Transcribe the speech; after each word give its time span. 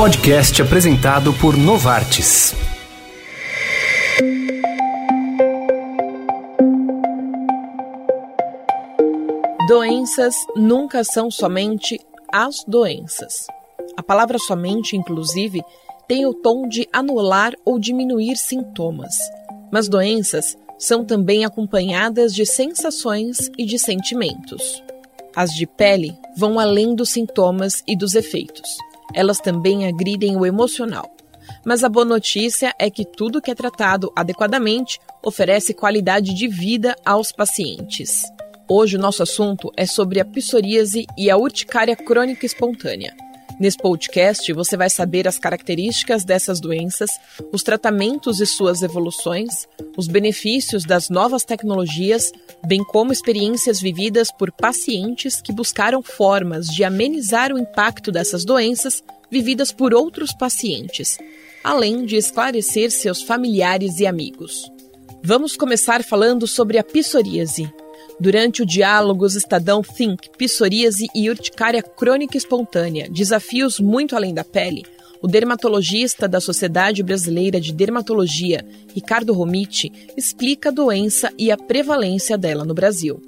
Podcast 0.00 0.62
apresentado 0.62 1.30
por 1.34 1.58
Novartis. 1.58 2.54
Doenças 9.68 10.34
nunca 10.56 11.04
são 11.04 11.30
somente 11.30 12.00
as 12.32 12.64
doenças. 12.66 13.46
A 13.94 14.02
palavra 14.02 14.38
somente, 14.38 14.96
inclusive, 14.96 15.60
tem 16.08 16.24
o 16.24 16.32
tom 16.32 16.66
de 16.66 16.88
anular 16.90 17.52
ou 17.62 17.78
diminuir 17.78 18.38
sintomas. 18.38 19.14
Mas 19.70 19.86
doenças 19.86 20.56
são 20.78 21.04
também 21.04 21.44
acompanhadas 21.44 22.34
de 22.34 22.46
sensações 22.46 23.50
e 23.58 23.66
de 23.66 23.78
sentimentos. 23.78 24.82
As 25.36 25.50
de 25.50 25.66
pele 25.66 26.16
vão 26.34 26.58
além 26.58 26.94
dos 26.94 27.10
sintomas 27.10 27.82
e 27.86 27.94
dos 27.94 28.14
efeitos. 28.14 28.78
Elas 29.14 29.38
também 29.38 29.86
agridem 29.86 30.36
o 30.36 30.46
emocional. 30.46 31.10
Mas 31.64 31.82
a 31.82 31.88
boa 31.88 32.04
notícia 32.04 32.74
é 32.78 32.90
que 32.90 33.04
tudo 33.04 33.40
que 33.40 33.50
é 33.50 33.54
tratado 33.54 34.12
adequadamente 34.14 34.98
oferece 35.22 35.74
qualidade 35.74 36.34
de 36.34 36.48
vida 36.48 36.94
aos 37.04 37.32
pacientes. 37.32 38.22
Hoje 38.68 38.96
o 38.96 39.00
nosso 39.00 39.22
assunto 39.22 39.72
é 39.76 39.84
sobre 39.84 40.20
a 40.20 40.24
psoríase 40.24 41.06
e 41.18 41.28
a 41.28 41.36
urticária 41.36 41.96
crônica 41.96 42.46
espontânea. 42.46 43.14
Nesse 43.60 43.76
podcast, 43.76 44.50
você 44.54 44.74
vai 44.74 44.88
saber 44.88 45.28
as 45.28 45.38
características 45.38 46.24
dessas 46.24 46.60
doenças, 46.60 47.10
os 47.52 47.62
tratamentos 47.62 48.40
e 48.40 48.46
suas 48.46 48.80
evoluções, 48.80 49.68
os 49.98 50.08
benefícios 50.08 50.82
das 50.82 51.10
novas 51.10 51.44
tecnologias, 51.44 52.32
bem 52.66 52.82
como 52.82 53.12
experiências 53.12 53.78
vividas 53.78 54.32
por 54.32 54.50
pacientes 54.50 55.42
que 55.42 55.52
buscaram 55.52 56.02
formas 56.02 56.68
de 56.68 56.84
amenizar 56.84 57.52
o 57.52 57.58
impacto 57.58 58.10
dessas 58.10 58.46
doenças 58.46 59.04
vividas 59.30 59.70
por 59.70 59.92
outros 59.92 60.32
pacientes, 60.32 61.18
além 61.62 62.06
de 62.06 62.16
esclarecer 62.16 62.90
seus 62.90 63.20
familiares 63.20 64.00
e 64.00 64.06
amigos. 64.06 64.72
Vamos 65.22 65.54
começar 65.54 66.02
falando 66.02 66.46
sobre 66.46 66.78
a 66.78 66.82
psoríase, 66.82 67.70
Durante 68.18 68.62
o 68.62 68.66
diálogo, 68.66 69.24
os 69.24 69.34
Estadão 69.34 69.82
Think, 69.82 70.30
psoríase 70.36 71.06
e 71.14 71.30
urticária 71.30 71.82
crônica 71.82 72.36
espontânea, 72.36 73.08
desafios 73.10 73.80
muito 73.80 74.14
além 74.14 74.34
da 74.34 74.44
pele, 74.44 74.84
o 75.22 75.28
dermatologista 75.28 76.26
da 76.26 76.40
Sociedade 76.40 77.02
Brasileira 77.02 77.60
de 77.60 77.72
Dermatologia, 77.72 78.64
Ricardo 78.94 79.34
Romiti, 79.34 79.92
explica 80.16 80.70
a 80.70 80.72
doença 80.72 81.30
e 81.38 81.50
a 81.50 81.56
prevalência 81.56 82.38
dela 82.38 82.64
no 82.64 82.74
Brasil. 82.74 83.20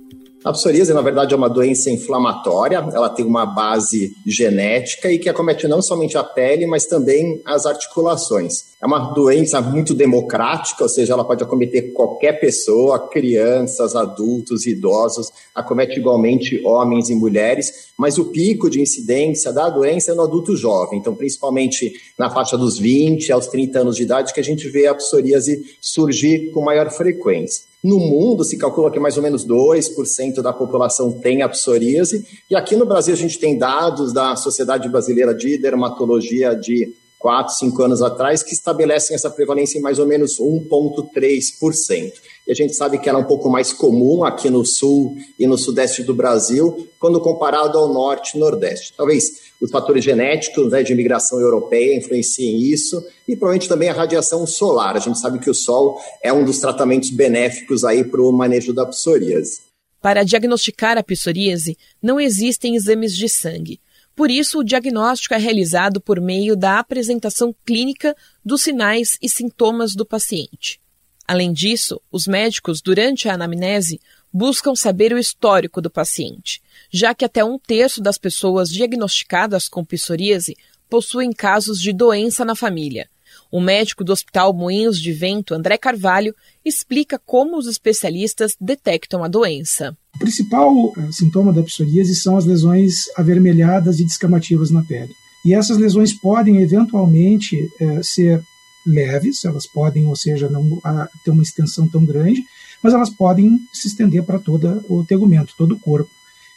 A 0.44 0.50
psoríase, 0.50 0.92
na 0.92 1.00
verdade, 1.00 1.34
é 1.34 1.36
uma 1.36 1.48
doença 1.48 1.88
inflamatória, 1.88 2.84
ela 2.92 3.08
tem 3.08 3.24
uma 3.24 3.46
base 3.46 4.12
genética 4.26 5.10
e 5.10 5.16
que 5.16 5.28
acomete 5.28 5.68
não 5.68 5.80
somente 5.80 6.18
a 6.18 6.24
pele, 6.24 6.66
mas 6.66 6.84
também 6.84 7.40
as 7.44 7.64
articulações. 7.64 8.72
É 8.82 8.86
uma 8.86 9.12
doença 9.12 9.60
muito 9.60 9.94
democrática, 9.94 10.82
ou 10.82 10.88
seja, 10.88 11.12
ela 11.12 11.24
pode 11.24 11.44
acometer 11.44 11.92
qualquer 11.92 12.40
pessoa, 12.40 13.08
crianças, 13.08 13.94
adultos, 13.94 14.66
idosos, 14.66 15.30
acomete 15.54 16.00
igualmente 16.00 16.60
homens 16.64 17.08
e 17.08 17.14
mulheres, 17.14 17.92
mas 17.96 18.18
o 18.18 18.24
pico 18.24 18.68
de 18.68 18.80
incidência 18.80 19.52
da 19.52 19.70
doença 19.70 20.10
é 20.10 20.14
no 20.14 20.22
adulto 20.22 20.56
jovem, 20.56 20.98
então 20.98 21.14
principalmente 21.14 21.92
na 22.18 22.28
faixa 22.28 22.58
dos 22.58 22.76
20 22.78 23.30
aos 23.30 23.46
30 23.46 23.78
anos 23.78 23.96
de 23.96 24.02
idade 24.02 24.34
que 24.34 24.40
a 24.40 24.44
gente 24.44 24.68
vê 24.68 24.88
a 24.88 24.94
psoríase 24.94 25.62
surgir 25.80 26.50
com 26.50 26.64
maior 26.64 26.90
frequência. 26.90 27.71
No 27.82 27.98
mundo, 27.98 28.44
se 28.44 28.56
calcula 28.56 28.92
que 28.92 29.00
mais 29.00 29.16
ou 29.16 29.22
menos 29.22 29.44
2% 29.44 30.40
da 30.40 30.52
população 30.52 31.12
tem 31.12 31.42
a 31.42 31.48
psoríase, 31.48 32.24
e 32.48 32.54
aqui 32.54 32.76
no 32.76 32.86
Brasil 32.86 33.12
a 33.12 33.16
gente 33.16 33.38
tem 33.40 33.58
dados 33.58 34.12
da 34.12 34.36
Sociedade 34.36 34.88
Brasileira 34.88 35.34
de 35.34 35.58
Dermatologia 35.58 36.54
de 36.54 36.94
4, 37.18 37.54
5 37.54 37.82
anos 37.82 38.02
atrás, 38.02 38.42
que 38.42 38.52
estabelecem 38.52 39.14
essa 39.14 39.30
prevalência 39.30 39.78
em 39.78 39.82
mais 39.82 39.98
ou 39.98 40.06
menos 40.06 40.38
1,3%. 40.38 42.12
E 42.46 42.52
a 42.52 42.54
gente 42.54 42.74
sabe 42.74 42.98
que 42.98 43.08
ela 43.08 43.20
é 43.20 43.22
um 43.22 43.26
pouco 43.26 43.48
mais 43.48 43.72
comum 43.72 44.24
aqui 44.24 44.50
no 44.50 44.64
sul 44.64 45.16
e 45.38 45.46
no 45.46 45.56
sudeste 45.56 46.02
do 46.02 46.12
Brasil, 46.12 46.88
quando 46.98 47.20
comparado 47.20 47.78
ao 47.78 47.92
norte 47.92 48.36
e 48.36 48.40
nordeste. 48.40 48.92
Talvez 48.96 49.52
os 49.60 49.70
fatores 49.70 50.02
genéticos 50.02 50.72
né, 50.72 50.82
de 50.82 50.92
imigração 50.92 51.38
europeia 51.38 51.96
influenciem 51.96 52.60
isso 52.60 53.00
e 53.28 53.36
provavelmente 53.36 53.68
também 53.68 53.88
a 53.88 53.94
radiação 53.94 54.44
solar. 54.44 54.96
A 54.96 55.00
gente 55.00 55.20
sabe 55.20 55.38
que 55.38 55.48
o 55.48 55.54
sol 55.54 56.00
é 56.20 56.32
um 56.32 56.44
dos 56.44 56.58
tratamentos 56.58 57.10
benéficos 57.10 57.84
aí 57.84 58.02
para 58.02 58.20
o 58.20 58.32
manejo 58.32 58.72
da 58.72 58.84
psoríase. 58.86 59.60
Para 60.00 60.24
diagnosticar 60.24 60.98
a 60.98 61.02
psoríase, 61.02 61.78
não 62.02 62.18
existem 62.18 62.74
exames 62.74 63.16
de 63.16 63.28
sangue. 63.28 63.80
Por 64.16 64.30
isso, 64.30 64.58
o 64.58 64.64
diagnóstico 64.64 65.32
é 65.32 65.38
realizado 65.38 66.00
por 66.00 66.20
meio 66.20 66.56
da 66.56 66.80
apresentação 66.80 67.54
clínica 67.64 68.16
dos 68.44 68.62
sinais 68.62 69.16
e 69.22 69.28
sintomas 69.28 69.94
do 69.94 70.04
paciente. 70.04 70.81
Além 71.26 71.52
disso, 71.52 72.00
os 72.10 72.26
médicos, 72.26 72.80
durante 72.80 73.28
a 73.28 73.34
anamnese, 73.34 74.00
buscam 74.32 74.74
saber 74.74 75.12
o 75.12 75.18
histórico 75.18 75.80
do 75.80 75.90
paciente, 75.90 76.60
já 76.90 77.14
que 77.14 77.24
até 77.24 77.44
um 77.44 77.58
terço 77.58 78.00
das 78.00 78.18
pessoas 78.18 78.70
diagnosticadas 78.70 79.68
com 79.68 79.84
psoríase 79.84 80.56
possuem 80.88 81.32
casos 81.32 81.80
de 81.80 81.92
doença 81.92 82.44
na 82.44 82.54
família. 82.54 83.08
O 83.50 83.60
médico 83.60 84.04
do 84.04 84.12
Hospital 84.12 84.52
Moinhos 84.52 85.00
de 85.00 85.12
Vento, 85.12 85.54
André 85.54 85.76
Carvalho, 85.78 86.34
explica 86.64 87.18
como 87.18 87.56
os 87.56 87.66
especialistas 87.66 88.56
detectam 88.60 89.22
a 89.22 89.28
doença. 89.28 89.96
O 90.14 90.18
principal 90.18 90.72
uh, 90.74 91.12
sintoma 91.12 91.52
da 91.52 91.62
psoríase 91.62 92.14
são 92.14 92.36
as 92.36 92.44
lesões 92.44 92.94
avermelhadas 93.16 94.00
e 94.00 94.04
descamativas 94.04 94.70
na 94.70 94.82
pele. 94.82 95.12
E 95.44 95.54
essas 95.54 95.76
lesões 95.78 96.12
podem 96.12 96.62
eventualmente 96.62 97.56
uh, 97.80 98.02
ser 98.02 98.42
leves, 98.84 99.44
elas 99.44 99.66
podem, 99.66 100.06
ou 100.06 100.16
seja, 100.16 100.48
não 100.48 100.62
uh, 100.62 101.08
ter 101.24 101.30
uma 101.30 101.42
extensão 101.42 101.86
tão 101.88 102.04
grande, 102.04 102.44
mas 102.82 102.92
elas 102.94 103.10
podem 103.10 103.60
se 103.72 103.88
estender 103.88 104.22
para 104.24 104.38
todo 104.38 104.84
o 104.88 105.04
tegumento, 105.04 105.54
todo 105.56 105.72
o 105.72 105.78
corpo. 105.78 106.10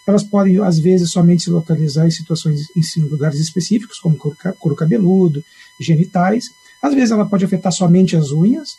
Elas 0.08 0.24
podem, 0.24 0.60
às 0.60 0.78
vezes, 0.78 1.12
somente 1.12 1.44
se 1.44 1.50
localizar 1.50 2.06
em 2.06 2.12
situações, 2.12 2.68
em 2.76 3.02
lugares 3.02 3.40
específicos, 3.40 4.00
como 4.00 4.18
couro 4.18 4.76
cabeludo, 4.76 5.44
genitais. 5.80 6.52
Às 6.82 6.94
vezes, 6.94 7.12
ela 7.12 7.26
pode 7.26 7.46
afetar 7.46 7.72
somente 7.72 8.16
as 8.16 8.32
unhas, 8.32 8.78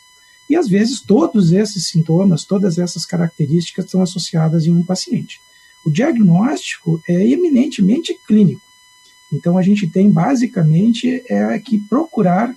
e 0.49 0.55
às 0.55 0.67
vezes 0.67 1.01
todos 1.01 1.51
esses 1.51 1.87
sintomas, 1.87 2.45
todas 2.45 2.77
essas 2.77 3.05
características 3.05 3.85
estão 3.85 4.01
associadas 4.01 4.65
em 4.65 4.73
um 4.73 4.83
paciente. 4.83 5.41
O 5.85 5.91
diagnóstico 5.91 7.01
é 7.07 7.27
eminentemente 7.27 8.17
clínico. 8.25 8.61
Então 9.31 9.57
a 9.57 9.61
gente 9.61 9.87
tem 9.87 10.09
basicamente 10.09 11.21
é 11.27 11.59
que 11.59 11.77
procurar 11.77 12.55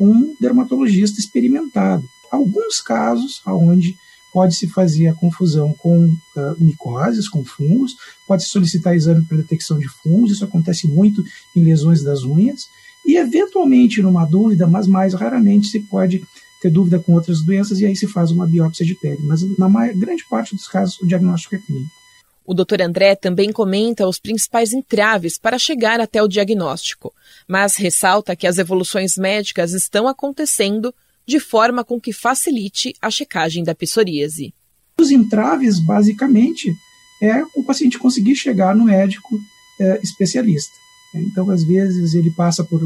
um 0.00 0.34
dermatologista 0.40 1.20
experimentado. 1.20 2.08
Alguns 2.30 2.80
casos 2.80 3.42
onde 3.46 3.96
pode-se 4.32 4.68
fazer 4.68 5.08
a 5.08 5.14
confusão 5.14 5.74
com 5.74 6.06
uh, 6.06 6.56
micoses, 6.58 7.28
com 7.28 7.44
fungos, 7.44 7.96
pode 8.26 8.44
solicitar 8.44 8.94
exame 8.94 9.24
para 9.24 9.36
detecção 9.38 9.78
de 9.78 9.88
fungos, 9.88 10.30
isso 10.30 10.44
acontece 10.44 10.86
muito 10.86 11.22
em 11.54 11.64
lesões 11.64 12.02
das 12.02 12.22
unhas, 12.22 12.68
e 13.04 13.16
eventualmente 13.16 14.00
numa 14.00 14.24
dúvida, 14.24 14.66
mas 14.66 14.86
mais 14.86 15.14
raramente 15.14 15.68
se 15.68 15.80
pode 15.80 16.24
ter 16.60 16.70
dúvida 16.70 16.98
com 16.98 17.14
outras 17.14 17.42
doenças 17.42 17.80
e 17.80 17.86
aí 17.86 17.96
se 17.96 18.06
faz 18.06 18.30
uma 18.30 18.46
biópsia 18.46 18.84
de 18.84 18.94
pele, 18.94 19.20
mas 19.22 19.42
na 19.58 19.68
maior, 19.68 19.94
grande 19.94 20.24
parte 20.28 20.54
dos 20.54 20.68
casos 20.68 21.00
o 21.00 21.06
diagnóstico 21.06 21.56
é 21.56 21.58
clínico. 21.58 21.99
O 22.50 22.54
Dr. 22.54 22.82
André 22.82 23.14
também 23.14 23.52
comenta 23.52 24.08
os 24.08 24.18
principais 24.18 24.72
entraves 24.72 25.38
para 25.38 25.56
chegar 25.56 26.00
até 26.00 26.20
o 26.20 26.26
diagnóstico, 26.26 27.14
mas 27.46 27.76
ressalta 27.76 28.34
que 28.34 28.44
as 28.44 28.58
evoluções 28.58 29.16
médicas 29.16 29.72
estão 29.72 30.08
acontecendo 30.08 30.92
de 31.24 31.38
forma 31.38 31.84
com 31.84 32.00
que 32.00 32.12
facilite 32.12 32.92
a 33.00 33.08
checagem 33.08 33.62
da 33.62 33.72
psoríase. 33.72 34.52
Os 35.00 35.12
entraves, 35.12 35.78
basicamente, 35.78 36.74
é 37.22 37.40
o 37.54 37.62
paciente 37.62 38.00
conseguir 38.00 38.34
chegar 38.34 38.74
no 38.74 38.86
médico 38.86 39.38
é, 39.80 40.00
especialista. 40.02 40.74
Então, 41.14 41.50
às 41.50 41.62
vezes, 41.62 42.14
ele 42.14 42.32
passa 42.32 42.64
por 42.64 42.80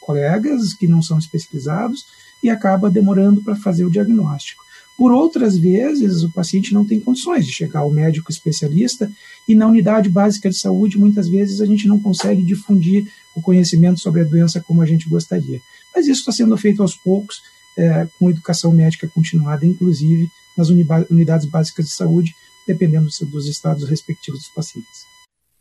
colegas 0.00 0.72
que 0.72 0.88
não 0.88 1.02
são 1.02 1.18
especializados 1.18 2.00
e 2.42 2.48
acaba 2.48 2.88
demorando 2.88 3.44
para 3.44 3.54
fazer 3.54 3.84
o 3.84 3.90
diagnóstico. 3.90 4.62
Por 4.96 5.12
outras 5.12 5.56
vezes, 5.56 6.22
o 6.22 6.30
paciente 6.30 6.74
não 6.74 6.84
tem 6.84 7.00
condições 7.00 7.46
de 7.46 7.52
chegar 7.52 7.80
ao 7.80 7.90
médico 7.90 8.30
especialista 8.30 9.10
e 9.48 9.54
na 9.54 9.66
unidade 9.66 10.08
básica 10.08 10.50
de 10.50 10.56
saúde, 10.56 10.98
muitas 10.98 11.28
vezes, 11.28 11.60
a 11.60 11.66
gente 11.66 11.88
não 11.88 11.98
consegue 11.98 12.42
difundir 12.42 13.06
o 13.34 13.40
conhecimento 13.40 13.98
sobre 14.00 14.20
a 14.20 14.24
doença 14.24 14.60
como 14.60 14.82
a 14.82 14.86
gente 14.86 15.08
gostaria. 15.08 15.60
Mas 15.94 16.06
isso 16.06 16.20
está 16.20 16.32
sendo 16.32 16.56
feito 16.56 16.82
aos 16.82 16.94
poucos 16.94 17.36
é, 17.76 18.06
com 18.18 18.30
educação 18.30 18.72
médica 18.72 19.08
continuada, 19.08 19.64
inclusive 19.64 20.28
nas 20.56 20.68
unidades 20.68 21.48
básicas 21.48 21.86
de 21.86 21.92
saúde, 21.92 22.34
dependendo 22.66 23.08
dos 23.32 23.46
estados 23.46 23.88
respectivos 23.88 24.40
dos 24.40 24.50
pacientes. 24.50 25.10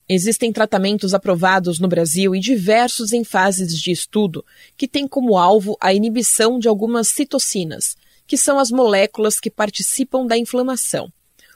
Existem 0.07 0.51
tratamentos 0.51 1.13
aprovados 1.13 1.79
no 1.79 1.87
Brasil 1.87 2.35
e 2.35 2.39
diversos 2.39 3.13
em 3.13 3.23
fases 3.23 3.77
de 3.77 3.91
estudo 3.91 4.43
que 4.75 4.87
têm 4.87 5.07
como 5.07 5.37
alvo 5.37 5.77
a 5.79 5.93
inibição 5.93 6.57
de 6.57 6.67
algumas 6.67 7.09
citocinas, 7.09 7.95
que 8.29 8.37
são 8.37 8.59
as 8.59 8.69
moléculas 8.69 9.39
que 9.39 9.49
participam 9.49 10.23
da 10.23 10.37
inflamação. 10.37 11.11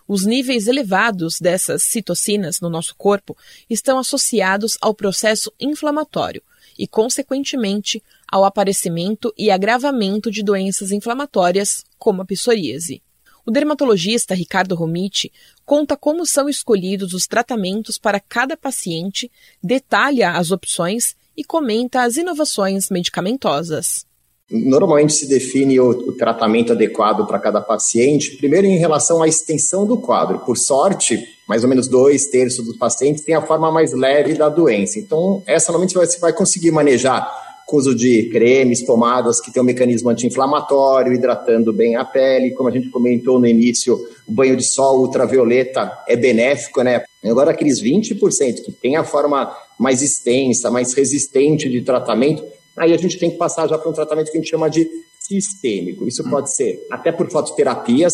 Os 0.08 0.26
níveis 0.26 0.66
elevados 0.66 1.40
dessas 1.40 1.84
citocinas 1.84 2.60
no 2.60 2.68
nosso 2.68 2.96
corpo 2.98 3.38
estão 3.70 4.00
associados 4.00 4.76
ao 4.82 4.92
processo 4.92 5.54
inflamatório 5.60 6.42
e, 6.78 6.88
consequentemente, 6.88 8.04
ao 8.28 8.44
aparecimento 8.44 9.32
e 9.38 9.52
agravamento 9.52 10.32
de 10.32 10.42
doenças 10.42 10.92
inflamatórias, 10.92 11.86
como 12.00 12.24
a 12.24 12.26
psoríase. 12.26 13.04
O 13.46 13.52
dermatologista 13.52 14.34
Ricardo 14.34 14.74
Romiti 14.74 15.32
conta 15.64 15.96
como 15.96 16.26
são 16.26 16.50
escolhidos 16.50 17.14
os 17.14 17.28
tratamentos 17.28 18.00
para 18.00 18.20
cada 18.20 18.58
paciente, 18.58 19.32
detalha 19.62 20.32
as 20.32 20.50
opções 20.50 21.16
e 21.38 21.44
comenta 21.44 22.02
as 22.02 22.18
inovações 22.18 22.90
medicamentosas. 22.90 24.08
Normalmente 24.54 25.14
se 25.14 25.28
define 25.28 25.80
o, 25.80 25.90
o 25.90 26.12
tratamento 26.12 26.74
adequado 26.74 27.26
para 27.26 27.40
cada 27.40 27.60
paciente, 27.60 28.38
primeiro 28.38 28.68
em 28.68 28.78
relação 28.78 29.24
à 29.24 29.28
extensão 29.28 29.86
do 29.86 29.98
quadro. 29.98 30.40
Por 30.40 30.58
sorte, 30.58 31.20
mais 31.48 31.64
ou 31.64 31.70
menos 31.70 31.88
dois 31.88 32.28
terços 32.28 32.64
dos 32.64 32.78
pacientes 32.78 33.24
têm 33.24 33.34
a 33.34 33.42
forma 33.42 33.72
mais 33.72 33.94
leve 33.94 34.36
da 34.36 34.50
doença. 34.50 35.00
Então, 35.00 35.42
essa 35.48 35.72
normalmente 35.72 35.96
você 35.96 36.20
vai 36.20 36.32
conseguir 36.32 36.70
manejar 36.70 37.28
com 37.66 37.78
uso 37.78 37.96
de 37.96 38.30
cremes, 38.30 38.84
pomadas 38.84 39.42
que 39.42 39.52
tem 39.52 39.62
um 39.62 39.66
mecanismo 39.66 40.10
anti-inflamatório, 40.10 41.14
hidratando 41.14 41.74
bem 41.74 41.96
a 41.96 42.06
pele. 42.06 42.52
Como 42.52 42.70
a 42.70 42.72
gente 42.72 42.90
comentou 42.90 43.40
no 43.40 43.48
início, 43.48 43.98
o 44.28 44.32
banho 44.32 44.56
de 44.56 44.64
sol 44.64 45.00
ultravioleta 45.00 45.92
é 46.08 46.16
benéfico, 46.16 46.84
né? 46.84 47.04
Agora, 47.26 47.52
aqueles 47.52 47.82
20% 47.82 48.64
que 48.64 48.72
tem 48.72 48.98
a 48.98 49.04
forma 49.04 49.52
mais 49.80 50.02
extensa, 50.02 50.70
mais 50.70 50.94
resistente 50.94 51.70
de 51.70 51.82
tratamento, 51.82 52.44
aí 52.78 52.94
a 52.94 52.98
gente 52.98 53.18
tem 53.18 53.32
que 53.32 53.38
passar 53.38 53.68
já 53.68 53.78
para 53.78 53.90
um 53.90 53.94
tratamento 53.94 54.32
que 54.32 54.38
a 54.38 54.42
gente 54.42 54.50
chama 54.50 54.70
de 54.70 54.90
sistêmico. 55.20 56.08
Isso 56.08 56.24
pode 56.30 56.54
ser 56.54 56.86
até 56.92 57.12
por 57.12 57.30
fototerapia, 57.30 58.08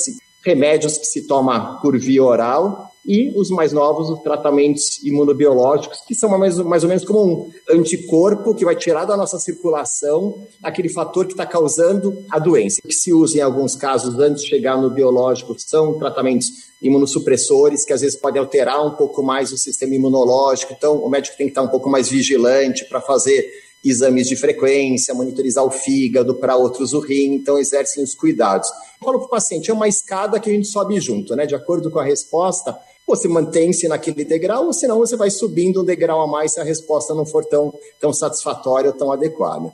remédios 0.43 0.97
que 0.97 1.05
se 1.05 1.27
toma 1.27 1.79
por 1.81 1.97
via 1.97 2.23
oral 2.23 2.89
e 3.05 3.33
os 3.35 3.49
mais 3.49 3.73
novos, 3.73 4.09
os 4.09 4.21
tratamentos 4.21 5.01
imunobiológicos, 5.03 6.01
que 6.07 6.13
são 6.13 6.29
mais, 6.37 6.57
mais 6.59 6.83
ou 6.83 6.89
menos 6.89 7.03
como 7.03 7.21
um 7.23 7.51
anticorpo 7.71 8.53
que 8.53 8.63
vai 8.63 8.75
tirar 8.75 9.05
da 9.05 9.17
nossa 9.17 9.39
circulação 9.39 10.47
aquele 10.61 10.89
fator 10.89 11.25
que 11.25 11.33
está 11.33 11.45
causando 11.45 12.23
a 12.29 12.37
doença. 12.37 12.81
Que 12.81 12.93
se 12.93 13.11
usa 13.11 13.37
em 13.37 13.41
alguns 13.41 13.75
casos 13.75 14.19
antes 14.19 14.43
de 14.43 14.49
chegar 14.49 14.79
no 14.79 14.89
biológico 14.89 15.55
são 15.57 15.97
tratamentos 15.97 16.69
imunossupressores, 16.81 17.83
que 17.83 17.93
às 17.93 18.01
vezes 18.01 18.17
podem 18.17 18.39
alterar 18.39 18.85
um 18.85 18.91
pouco 18.91 19.23
mais 19.23 19.51
o 19.51 19.57
sistema 19.57 19.95
imunológico. 19.95 20.73
Então, 20.73 20.97
o 20.97 21.09
médico 21.09 21.35
tem 21.35 21.47
que 21.47 21.51
estar 21.51 21.63
um 21.63 21.67
pouco 21.67 21.89
mais 21.89 22.09
vigilante 22.09 22.85
para 22.85 23.01
fazer 23.01 23.68
exames 23.83 24.27
de 24.27 24.35
frequência, 24.35 25.13
monitorizar 25.13 25.63
o 25.63 25.71
fígado, 25.71 26.35
para 26.35 26.55
outros 26.55 26.93
o 26.93 26.99
rim, 26.99 27.35
então 27.35 27.57
exercem 27.57 28.03
os 28.03 28.13
cuidados. 28.13 28.69
Eu 28.99 29.05
falo 29.05 29.19
para 29.19 29.27
o 29.27 29.29
paciente, 29.29 29.71
é 29.71 29.73
uma 29.73 29.87
escada 29.87 30.39
que 30.39 30.49
a 30.49 30.53
gente 30.53 30.67
sobe 30.67 30.99
junto, 30.99 31.35
né? 31.35 31.45
De 31.45 31.55
acordo 31.55 31.89
com 31.89 31.99
a 31.99 32.03
resposta, 32.03 32.77
você 33.07 33.27
mantém-se 33.27 33.87
naquele 33.87 34.23
degrau, 34.23 34.65
ou 34.65 34.73
senão 34.73 34.99
você 34.99 35.15
vai 35.15 35.31
subindo 35.31 35.81
um 35.81 35.85
degrau 35.85 36.21
a 36.21 36.27
mais 36.27 36.53
se 36.53 36.59
a 36.59 36.63
resposta 36.63 37.13
não 37.13 37.25
for 37.25 37.45
tão, 37.45 37.73
tão 37.99 38.13
satisfatória 38.13 38.91
ou 38.91 38.97
tão 38.97 39.11
adequada. 39.11 39.71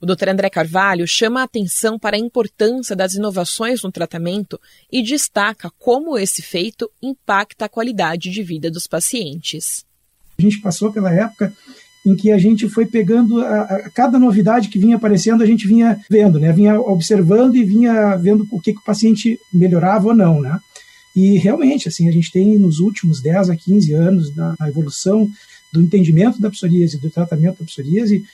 O 0.00 0.06
Dr. 0.06 0.30
André 0.30 0.50
Carvalho 0.50 1.06
chama 1.06 1.40
a 1.40 1.44
atenção 1.44 1.96
para 1.96 2.16
a 2.16 2.18
importância 2.18 2.96
das 2.96 3.14
inovações 3.14 3.84
no 3.84 3.92
tratamento 3.92 4.60
e 4.90 5.00
destaca 5.00 5.70
como 5.78 6.18
esse 6.18 6.42
feito 6.42 6.90
impacta 7.00 7.66
a 7.66 7.68
qualidade 7.68 8.28
de 8.28 8.42
vida 8.42 8.68
dos 8.68 8.88
pacientes. 8.88 9.84
A 10.36 10.42
gente 10.42 10.60
passou 10.60 10.92
pela 10.92 11.14
época 11.14 11.52
em 12.04 12.16
que 12.16 12.32
a 12.32 12.38
gente 12.38 12.68
foi 12.68 12.84
pegando 12.84 13.40
a, 13.40 13.62
a, 13.62 13.90
cada 13.90 14.18
novidade 14.18 14.68
que 14.68 14.78
vinha 14.78 14.96
aparecendo, 14.96 15.42
a 15.42 15.46
gente 15.46 15.66
vinha 15.68 16.00
vendo, 16.10 16.38
né? 16.38 16.52
Vinha 16.52 16.80
observando 16.80 17.54
e 17.56 17.64
vinha 17.64 18.16
vendo 18.16 18.46
o 18.50 18.60
que, 18.60 18.72
que 18.72 18.80
o 18.80 18.84
paciente 18.84 19.38
melhorava 19.52 20.08
ou 20.08 20.14
não, 20.14 20.40
né? 20.40 20.58
E 21.14 21.38
realmente, 21.38 21.88
assim, 21.88 22.08
a 22.08 22.12
gente 22.12 22.32
tem 22.32 22.58
nos 22.58 22.80
últimos 22.80 23.20
10 23.20 23.50
a 23.50 23.56
15 23.56 23.92
anos 23.92 24.30
da 24.30 24.56
evolução 24.66 25.30
do 25.72 25.80
entendimento 25.80 26.40
da 26.40 26.50
psoríase, 26.50 26.98
do 26.98 27.10
tratamento 27.10 27.58
da 27.58 27.64
psoríase, 27.64 28.24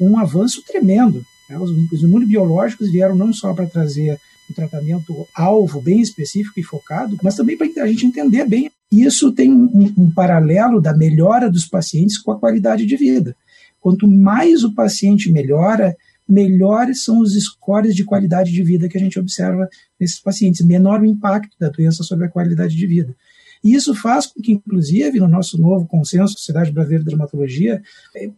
um 0.00 0.18
avanço 0.18 0.62
tremendo. 0.62 1.24
Né? 1.48 1.58
Os, 1.58 1.70
os 1.92 2.02
imunobiológicos 2.02 2.90
vieram 2.90 3.16
não 3.16 3.32
só 3.32 3.52
para 3.52 3.66
trazer 3.66 4.20
um 4.50 4.54
tratamento 4.54 5.26
alvo 5.34 5.80
bem 5.80 6.00
específico 6.00 6.58
e 6.58 6.62
focado, 6.62 7.18
mas 7.22 7.34
também 7.34 7.56
para 7.56 7.82
a 7.82 7.86
gente 7.86 8.06
entender 8.06 8.44
bem. 8.46 8.70
Isso 8.90 9.32
tem 9.32 9.52
um, 9.52 9.92
um 9.96 10.10
paralelo 10.10 10.80
da 10.80 10.96
melhora 10.96 11.50
dos 11.50 11.66
pacientes 11.66 12.18
com 12.18 12.32
a 12.32 12.38
qualidade 12.38 12.86
de 12.86 12.96
vida. 12.96 13.36
Quanto 13.80 14.08
mais 14.08 14.64
o 14.64 14.74
paciente 14.74 15.30
melhora, 15.30 15.96
melhores 16.28 17.04
são 17.04 17.20
os 17.20 17.34
scores 17.34 17.94
de 17.94 18.04
qualidade 18.04 18.52
de 18.52 18.62
vida 18.62 18.88
que 18.88 18.96
a 18.96 19.00
gente 19.00 19.18
observa 19.18 19.68
nesses 19.98 20.20
pacientes, 20.20 20.64
menor 20.64 21.00
o 21.00 21.06
impacto 21.06 21.56
da 21.58 21.68
doença 21.68 22.02
sobre 22.02 22.26
a 22.26 22.30
qualidade 22.30 22.76
de 22.76 22.86
vida. 22.86 23.14
E 23.62 23.74
isso 23.74 23.94
faz 23.94 24.26
com 24.26 24.40
que, 24.40 24.52
inclusive, 24.52 25.18
no 25.18 25.28
nosso 25.28 25.60
novo 25.60 25.86
consenso 25.86 26.34
Sociedade 26.34 26.70
Brasileira 26.70 27.04
de 27.04 27.10
Dermatologia, 27.10 27.82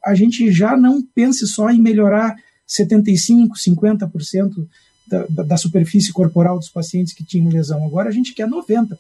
a 0.05 0.15
gente 0.15 0.51
já 0.51 0.77
não 0.77 1.03
pense 1.03 1.47
só 1.47 1.71
em 1.71 1.81
melhorar 1.81 2.35
75%, 2.69 3.51
50% 3.57 4.67
da, 5.11 5.43
da 5.43 5.57
superfície 5.57 6.13
corporal 6.13 6.59
dos 6.59 6.69
pacientes 6.69 7.13
que 7.13 7.25
tinham 7.25 7.49
lesão. 7.49 7.85
Agora 7.85 8.09
a 8.09 8.13
gente 8.13 8.33
quer 8.33 8.49
90%. 8.49 8.97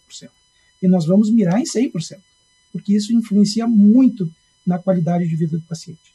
E 0.83 0.89
nós 0.89 1.07
vamos 1.07 1.31
mirar 1.31 1.61
em 1.61 1.65
100%, 1.65 2.19
porque 2.73 2.95
isso 2.95 3.12
influencia 3.12 3.67
muito 3.67 4.31
na 4.67 4.79
qualidade 4.79 5.29
de 5.29 5.37
vida 5.37 5.57
do 5.57 5.65
paciente. 5.65 6.11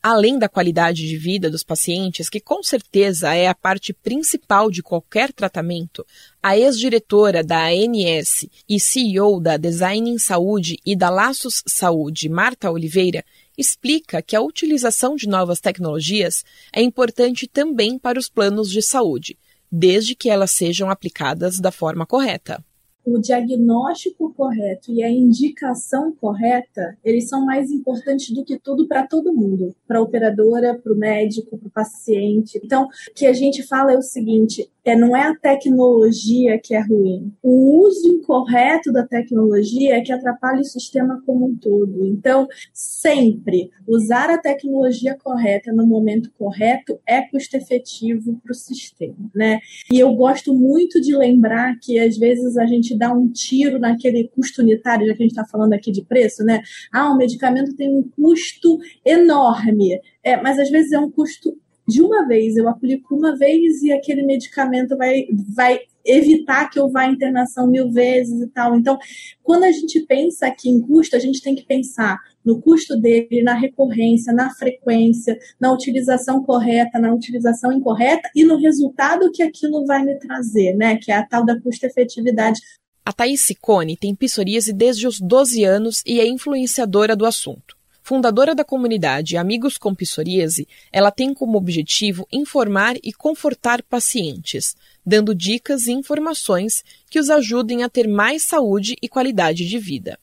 Além 0.00 0.38
da 0.38 0.48
qualidade 0.48 1.06
de 1.06 1.18
vida 1.18 1.50
dos 1.50 1.64
pacientes, 1.64 2.30
que 2.30 2.40
com 2.40 2.62
certeza 2.62 3.34
é 3.34 3.48
a 3.48 3.54
parte 3.54 3.92
principal 3.92 4.70
de 4.70 4.82
qualquer 4.82 5.32
tratamento, 5.32 6.06
a 6.40 6.56
ex-diretora 6.56 7.42
da 7.42 7.66
ANS 7.66 8.46
e 8.68 8.78
CEO 8.78 9.40
da 9.40 9.56
Design 9.56 10.08
em 10.08 10.18
Saúde 10.18 10.78
e 10.86 10.96
da 10.96 11.10
Laços 11.10 11.62
Saúde, 11.66 12.28
Marta 12.28 12.70
Oliveira, 12.70 13.24
explica 13.58 14.22
que 14.22 14.36
a 14.36 14.40
utilização 14.40 15.16
de 15.16 15.28
novas 15.28 15.60
tecnologias 15.60 16.44
é 16.72 16.80
importante 16.80 17.46
também 17.46 17.98
para 17.98 18.18
os 18.18 18.28
planos 18.28 18.70
de 18.70 18.80
saúde, 18.80 19.36
desde 19.70 20.14
que 20.14 20.30
elas 20.30 20.52
sejam 20.52 20.88
aplicadas 20.88 21.58
da 21.58 21.72
forma 21.72 22.06
correta 22.06 22.64
o 23.04 23.18
diagnóstico 23.18 24.32
correto 24.34 24.92
e 24.92 25.02
a 25.02 25.10
indicação 25.10 26.12
correta, 26.12 26.96
eles 27.04 27.28
são 27.28 27.44
mais 27.44 27.70
importantes 27.70 28.30
do 28.30 28.44
que 28.44 28.58
tudo 28.58 28.86
para 28.86 29.06
todo 29.06 29.32
mundo, 29.32 29.74
para 29.86 29.98
a 29.98 30.02
operadora, 30.02 30.78
para 30.78 30.92
o 30.92 30.96
médico, 30.96 31.56
para 31.56 31.68
o 31.68 31.70
paciente. 31.70 32.60
Então, 32.62 32.84
o 32.84 33.14
que 33.14 33.26
a 33.26 33.32
gente 33.32 33.62
fala 33.62 33.92
é 33.92 33.96
o 33.96 34.02
seguinte: 34.02 34.68
é, 34.88 34.96
não 34.96 35.16
é 35.16 35.22
a 35.22 35.34
tecnologia 35.34 36.58
que 36.58 36.74
é 36.74 36.80
ruim. 36.80 37.32
O 37.42 37.86
uso 37.86 38.08
incorreto 38.08 38.92
da 38.92 39.06
tecnologia 39.06 39.96
é 39.96 40.00
que 40.00 40.12
atrapalha 40.12 40.60
o 40.60 40.64
sistema 40.64 41.22
como 41.26 41.46
um 41.46 41.56
todo. 41.56 42.06
Então, 42.06 42.48
sempre 42.72 43.70
usar 43.86 44.30
a 44.30 44.38
tecnologia 44.38 45.16
correta 45.22 45.72
no 45.72 45.86
momento 45.86 46.30
correto 46.38 46.98
é 47.06 47.22
custo 47.22 47.56
efetivo 47.56 48.40
para 48.42 48.52
o 48.52 48.54
sistema, 48.54 49.30
né? 49.34 49.60
E 49.92 49.98
eu 49.98 50.12
gosto 50.14 50.54
muito 50.54 51.00
de 51.00 51.14
lembrar 51.14 51.78
que 51.80 51.98
às 51.98 52.16
vezes 52.16 52.56
a 52.56 52.64
gente 52.64 52.87
dá 52.96 53.12
um 53.12 53.28
tiro 53.28 53.78
naquele 53.78 54.28
custo 54.28 54.62
unitário, 54.62 55.06
já 55.06 55.14
que 55.14 55.22
a 55.22 55.26
gente 55.26 55.32
está 55.32 55.44
falando 55.44 55.72
aqui 55.72 55.90
de 55.90 56.04
preço, 56.04 56.44
né? 56.44 56.62
Ah, 56.92 57.10
o 57.10 57.16
medicamento 57.16 57.74
tem 57.74 57.92
um 57.92 58.02
custo 58.02 58.78
enorme, 59.04 60.00
é, 60.22 60.40
mas 60.40 60.58
às 60.58 60.70
vezes 60.70 60.92
é 60.92 60.98
um 60.98 61.10
custo 61.10 61.56
de 61.86 62.02
uma 62.02 62.26
vez. 62.26 62.56
Eu 62.56 62.68
aplico 62.68 63.16
uma 63.16 63.36
vez 63.36 63.82
e 63.82 63.92
aquele 63.92 64.22
medicamento 64.22 64.96
vai, 64.96 65.26
vai 65.54 65.80
evitar 66.08 66.68
que 66.70 66.78
eu 66.78 66.88
vá 66.88 67.02
à 67.02 67.10
internação 67.10 67.66
mil 67.66 67.90
vezes 67.90 68.40
e 68.40 68.48
tal. 68.48 68.74
Então, 68.74 68.98
quando 69.42 69.64
a 69.64 69.72
gente 69.72 70.00
pensa 70.00 70.46
aqui 70.46 70.68
em 70.68 70.80
custo, 70.80 71.14
a 71.14 71.18
gente 71.18 71.42
tem 71.42 71.54
que 71.54 71.64
pensar 71.64 72.18
no 72.44 72.60
custo 72.60 72.98
dele, 72.98 73.42
na 73.42 73.54
recorrência, 73.54 74.32
na 74.32 74.50
frequência, 74.54 75.38
na 75.60 75.72
utilização 75.72 76.42
correta, 76.42 76.98
na 76.98 77.12
utilização 77.12 77.72
incorreta 77.72 78.30
e 78.34 78.44
no 78.44 78.56
resultado 78.56 79.30
que 79.30 79.42
aquilo 79.42 79.84
vai 79.84 80.02
me 80.02 80.18
trazer, 80.18 80.74
né? 80.74 80.96
Que 80.96 81.12
é 81.12 81.16
a 81.16 81.26
tal 81.26 81.44
da 81.44 81.60
custo-efetividade. 81.60 82.58
A 83.04 83.12
Thaís 83.12 83.40
Ciccone 83.40 83.96
tem 83.96 84.14
psoríase 84.14 84.72
desde 84.72 85.06
os 85.06 85.20
12 85.20 85.64
anos 85.64 86.02
e 86.06 86.20
é 86.20 86.26
influenciadora 86.26 87.16
do 87.16 87.24
assunto. 87.24 87.77
Fundadora 88.08 88.54
da 88.54 88.64
comunidade 88.64 89.36
Amigos 89.36 89.76
com 89.76 89.94
Psoríase, 89.94 90.66
ela 90.90 91.10
tem 91.10 91.34
como 91.34 91.58
objetivo 91.58 92.26
informar 92.32 92.96
e 93.04 93.12
confortar 93.12 93.82
pacientes, 93.82 94.74
dando 95.04 95.34
dicas 95.34 95.86
e 95.86 95.92
informações 95.92 96.82
que 97.10 97.20
os 97.20 97.28
ajudem 97.28 97.82
a 97.82 97.88
ter 97.90 98.08
mais 98.08 98.44
saúde 98.44 98.96
e 99.02 99.10
qualidade 99.10 99.68
de 99.68 99.78
vida. 99.78 100.18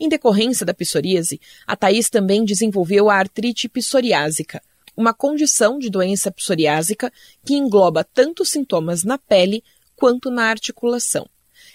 Em 0.00 0.08
decorrência 0.08 0.66
da 0.66 0.74
psoríase, 0.74 1.40
a 1.64 1.76
Thais 1.76 2.10
também 2.10 2.44
desenvolveu 2.44 3.08
a 3.08 3.14
artrite 3.14 3.68
psoriásica, 3.68 4.60
uma 4.96 5.14
condição 5.14 5.78
de 5.78 5.88
doença 5.88 6.28
psoriásica 6.28 7.12
que 7.46 7.54
engloba 7.54 8.02
tanto 8.02 8.44
sintomas 8.44 9.04
na 9.04 9.16
pele 9.16 9.62
quanto 9.94 10.28
na 10.28 10.46
articulação. 10.46 11.28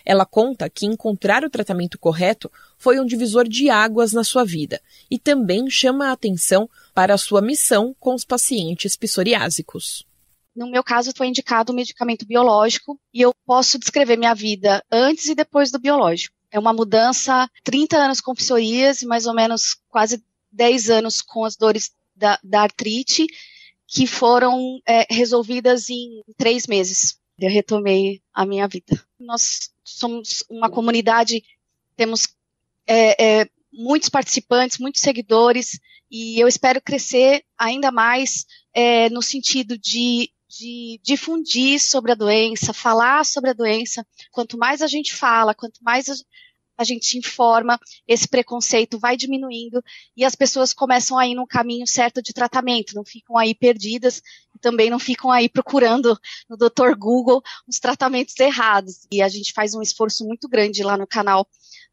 Ela 0.10 0.26
conta 0.26 0.70
que 0.70 0.86
encontrar 0.86 1.44
o 1.44 1.50
tratamento 1.50 2.00
correto 2.00 2.50
foi 2.78 2.98
um 2.98 3.06
divisor 3.06 3.46
de 3.46 3.70
águas 3.70 4.14
na 4.14 4.24
sua 4.24 4.46
vida 4.46 4.82
e 5.12 5.20
também 5.20 5.70
chama 5.70 6.08
a 6.08 6.12
atenção 6.14 6.70
para 6.94 7.14
a 7.14 7.18
sua 7.18 7.42
missão 7.42 7.94
com 8.00 8.16
os 8.16 8.24
pacientes 8.24 8.96
psoriásicos. 8.96 10.08
No 10.56 10.72
meu 10.72 10.82
caso, 10.82 11.12
foi 11.14 11.28
indicado 11.28 11.74
um 11.74 11.76
medicamento 11.76 12.26
biológico 12.26 12.98
e 13.14 13.20
eu 13.22 13.34
posso 13.46 13.78
descrever 13.78 14.16
minha 14.16 14.34
vida 14.34 14.82
antes 14.90 15.28
e 15.28 15.36
depois 15.36 15.72
do 15.72 15.78
biológico. 15.78 16.34
É 16.50 16.58
uma 16.58 16.72
mudança, 16.72 17.46
30 17.66 17.98
anos 17.98 18.22
com 18.22 18.34
psoríase, 18.34 19.06
mais 19.06 19.26
ou 19.26 19.36
menos 19.36 19.76
quase 19.90 20.24
10 20.54 20.90
anos 20.90 21.22
com 21.22 21.44
as 21.44 21.58
dores 21.58 21.92
da, 22.16 22.40
da 22.42 22.62
artrite 22.62 23.28
que 23.86 24.08
foram 24.08 24.80
é, 24.88 25.06
resolvidas 25.14 25.90
em 25.90 26.24
três 26.38 26.66
meses. 26.66 27.20
Eu 27.40 27.50
retomei 27.50 28.22
a 28.34 28.46
minha 28.46 28.68
vida. 28.68 29.00
Nós 29.20 29.72
somos 29.84 30.44
uma 30.50 30.70
comunidade, 30.70 31.44
temos 31.96 32.30
é, 32.86 33.42
é, 33.42 33.50
muitos 33.72 34.10
participantes, 34.10 34.80
muitos 34.80 35.02
seguidores, 35.02 35.80
e 36.10 36.40
eu 36.40 36.48
espero 36.48 36.82
crescer 36.82 37.44
ainda 37.58 37.92
mais 37.92 38.46
é, 38.74 39.10
no 39.10 39.22
sentido 39.22 39.78
de, 39.78 40.32
de 40.48 41.00
difundir 41.04 41.80
sobre 41.80 42.12
a 42.12 42.16
doença, 42.16 42.74
falar 42.74 43.26
sobre 43.26 43.50
a 43.50 43.54
doença. 43.54 44.06
Quanto 44.32 44.58
mais 44.58 44.82
a 44.82 44.88
gente 44.88 45.14
fala, 45.14 45.54
quanto 45.54 45.84
mais 45.84 46.08
a, 46.78 46.84
gente 46.84 47.18
informa, 47.18 47.80
esse 48.08 48.28
preconceito 48.28 49.00
vai 49.00 49.18
diminuindo 49.18 49.84
e 50.16 50.24
as 50.24 50.36
pessoas 50.36 50.74
começam 50.74 51.18
a 51.18 51.28
ir 51.28 51.36
no 51.36 51.48
caminho 51.48 51.88
certo 51.88 52.22
de 52.22 52.34
tratamento, 52.34 52.96
não 52.96 53.04
ficam 53.04 53.38
aí 53.38 53.56
perdidas 53.56 54.22
e 54.56 54.60
também 54.60 54.90
não 54.90 55.00
ficam 55.00 55.32
aí 55.32 55.50
procurando 55.50 56.18
no 56.50 56.58
Dr. 56.58 56.96
Google 56.98 57.42
os 57.68 57.80
tratamentos 57.80 58.38
errados. 58.40 59.08
E 59.12 59.22
a 59.22 59.30
gente 59.30 59.54
faz 59.54 59.74
um 59.74 59.82
esforço 59.82 60.26
muito 60.26 60.48
grande 60.48 60.84
lá 60.84 60.98
no 60.98 61.08
canal 61.08 61.48